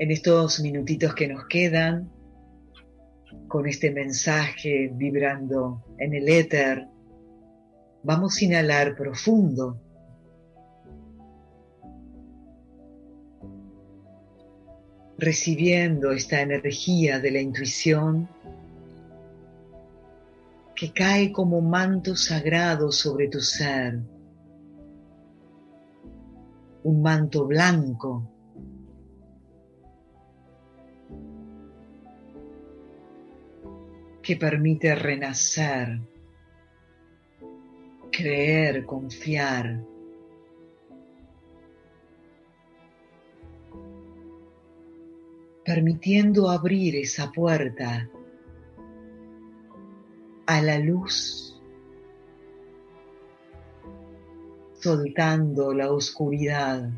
En 0.00 0.10
estos 0.10 0.60
minutitos 0.60 1.14
que 1.14 1.28
nos 1.28 1.46
quedan, 1.46 2.10
con 3.48 3.68
este 3.68 3.90
mensaje 3.90 4.90
vibrando 4.94 5.84
en 5.98 6.14
el 6.14 6.26
éter, 6.26 6.86
vamos 8.02 8.38
a 8.38 8.44
inhalar 8.44 8.96
profundo. 8.96 9.78
recibiendo 15.18 16.12
esta 16.12 16.40
energía 16.40 17.18
de 17.18 17.30
la 17.30 17.40
intuición 17.42 18.26
que 20.74 20.94
cae 20.94 21.30
como 21.30 21.60
manto 21.60 22.16
sagrado 22.16 22.90
sobre 22.90 23.28
tu 23.28 23.38
ser, 23.40 24.00
un 26.84 27.02
manto 27.02 27.46
blanco 27.46 28.39
que 34.22 34.36
permite 34.36 34.94
renacer, 34.94 36.00
creer, 38.10 38.84
confiar. 38.84 39.90
permitiendo 45.70 46.50
abrir 46.50 46.96
esa 46.96 47.30
puerta 47.30 48.10
a 50.46 50.62
la 50.62 50.78
luz, 50.80 51.56
soltando 54.80 55.72
la 55.72 55.92
oscuridad. 55.92 56.90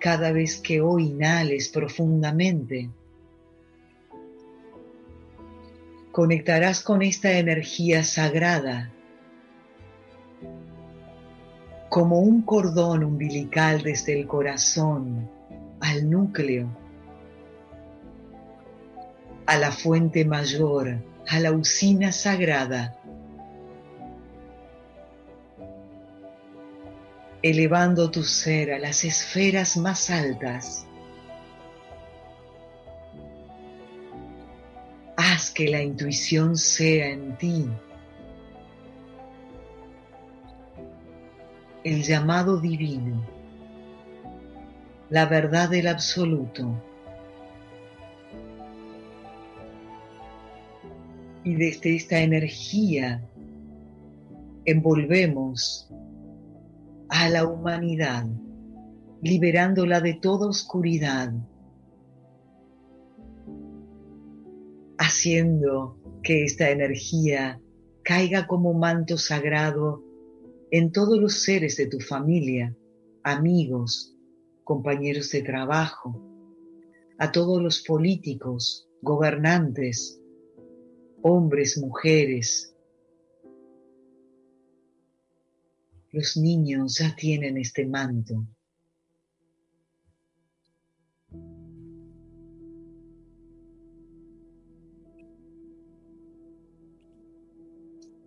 Cada 0.00 0.32
vez 0.32 0.58
que 0.58 0.80
hoy 0.80 1.08
inhales 1.08 1.68
profundamente. 1.68 2.90
Conectarás 6.10 6.82
con 6.82 7.02
esta 7.02 7.30
energía 7.32 8.02
sagrada 8.02 8.90
como 11.90 12.20
un 12.20 12.42
cordón 12.42 13.04
umbilical 13.04 13.82
desde 13.82 14.18
el 14.18 14.26
corazón 14.26 15.28
al 15.80 16.08
núcleo, 16.08 16.68
a 19.46 19.58
la 19.58 19.72
fuente 19.72 20.24
mayor, 20.24 20.98
a 21.28 21.40
la 21.40 21.52
usina 21.52 22.12
sagrada 22.12 22.99
elevando 27.42 28.10
tu 28.10 28.22
ser 28.22 28.72
a 28.72 28.78
las 28.78 29.04
esferas 29.04 29.76
más 29.76 30.10
altas. 30.10 30.86
Haz 35.16 35.50
que 35.50 35.68
la 35.68 35.82
intuición 35.82 36.56
sea 36.56 37.08
en 37.08 37.36
ti 37.36 37.68
el 41.84 42.02
llamado 42.02 42.60
divino, 42.60 43.24
la 45.08 45.26
verdad 45.26 45.70
del 45.70 45.88
absoluto. 45.88 46.74
Y 51.42 51.54
desde 51.54 51.96
esta 51.96 52.20
energía 52.20 53.22
envolvemos 54.66 55.90
a 57.10 57.28
la 57.28 57.44
humanidad, 57.44 58.26
liberándola 59.20 60.00
de 60.00 60.14
toda 60.14 60.48
oscuridad, 60.48 61.32
haciendo 64.96 65.98
que 66.22 66.44
esta 66.44 66.70
energía 66.70 67.60
caiga 68.04 68.46
como 68.46 68.74
manto 68.74 69.18
sagrado 69.18 70.04
en 70.70 70.92
todos 70.92 71.20
los 71.20 71.42
seres 71.42 71.76
de 71.76 71.86
tu 71.86 71.98
familia, 71.98 72.76
amigos, 73.24 74.16
compañeros 74.62 75.30
de 75.32 75.42
trabajo, 75.42 76.22
a 77.18 77.32
todos 77.32 77.60
los 77.60 77.82
políticos, 77.82 78.88
gobernantes, 79.02 80.20
hombres, 81.22 81.76
mujeres, 81.76 82.69
Los 86.12 86.36
niños 86.36 86.98
ya 86.98 87.14
tienen 87.14 87.56
este 87.56 87.86
manto. 87.86 88.44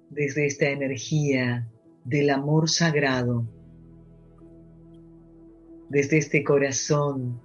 Desde 0.09 0.45
esta 0.45 0.69
energía 0.69 1.67
del 2.05 2.29
amor 2.29 2.69
sagrado, 2.69 3.45
desde 5.89 6.19
este 6.19 6.43
corazón 6.43 7.41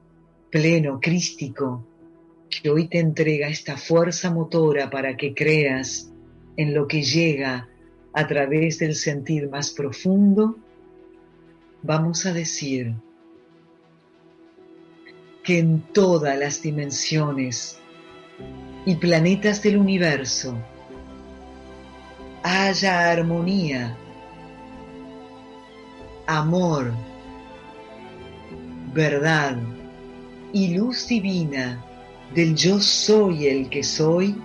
pleno, 0.51 1.01
crístico, 1.01 1.84
que 2.49 2.70
hoy 2.70 2.89
te 2.89 3.01
entrega 3.01 3.49
esta 3.49 3.76
fuerza 3.76 4.30
motora 4.32 4.89
para 4.89 5.16
que 5.16 5.34
creas 5.34 6.12
en 6.57 6.74
lo 6.74 6.86
que 6.86 7.03
llega 7.03 7.68
a 8.12 8.26
través 8.26 8.78
del 8.78 8.94
sentir 8.94 9.48
más 9.48 9.70
profundo, 9.70 10.56
vamos 11.82 12.26
a 12.26 12.32
decir 12.32 12.94
que 15.42 15.59
en 15.59 15.80
todas 15.92 16.38
las 16.38 16.61
dimensiones 16.61 17.78
y 18.84 18.96
planetas 18.96 19.62
del 19.62 19.76
universo 19.76 20.56
haya 22.42 23.11
armonía, 23.11 23.96
amor, 26.26 26.92
verdad 28.94 29.56
y 30.52 30.74
luz 30.74 31.06
divina 31.09 31.84
del 32.34 32.54
yo 32.54 32.80
soy 32.80 33.46
el 33.46 33.68
que 33.68 33.82
soy 33.82 34.36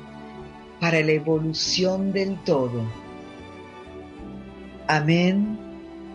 para 0.80 1.02
la 1.02 1.12
evolución 1.12 2.12
del 2.12 2.38
todo. 2.44 3.03
Amén, 4.88 5.58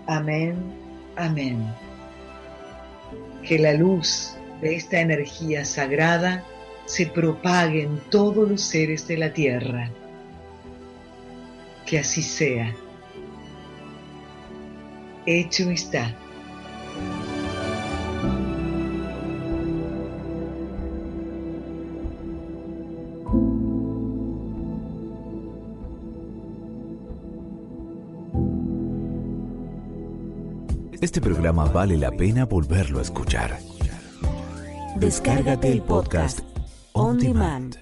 amén, 0.07 0.57
amén. 1.17 1.59
Que 3.43 3.59
la 3.59 3.73
luz 3.73 4.37
de 4.61 4.77
esta 4.77 5.01
energía 5.01 5.65
sagrada 5.65 6.45
se 6.85 7.07
propague 7.07 7.83
en 7.83 7.99
todos 8.11 8.49
los 8.49 8.61
seres 8.61 9.07
de 9.09 9.17
la 9.17 9.33
tierra. 9.33 9.91
Que 11.87 12.01
así 12.01 12.23
sea. 12.23 12.75
Hecho 15.25 15.71
está. 15.71 16.15
Este 31.09 31.23
programa 31.23 31.65
vale 31.65 31.97
la 31.97 32.11
pena 32.11 32.45
volverlo 32.45 32.99
a 32.99 33.03
escuchar. 33.03 33.59
Descárgate 34.97 35.73
el 35.73 35.81
podcast 35.81 36.41
On 36.93 37.17
Demand. 37.17 37.79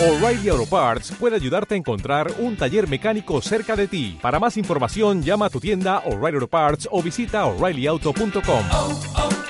O'Reilly 0.00 0.48
Auto 0.50 0.66
Parts 0.66 1.10
puede 1.18 1.34
ayudarte 1.34 1.74
a 1.74 1.78
encontrar 1.78 2.32
un 2.38 2.56
taller 2.56 2.88
mecánico 2.88 3.42
cerca 3.42 3.74
de 3.74 3.88
ti. 3.88 4.16
Para 4.22 4.38
más 4.38 4.56
información, 4.56 5.24
llama 5.24 5.46
a 5.46 5.50
tu 5.50 5.58
tienda 5.58 6.04
O'Reilly 6.06 6.36
Auto 6.36 6.46
Parts 6.46 6.88
o 6.88 7.02
visita 7.02 7.46
oreillyauto.com. 7.46 9.41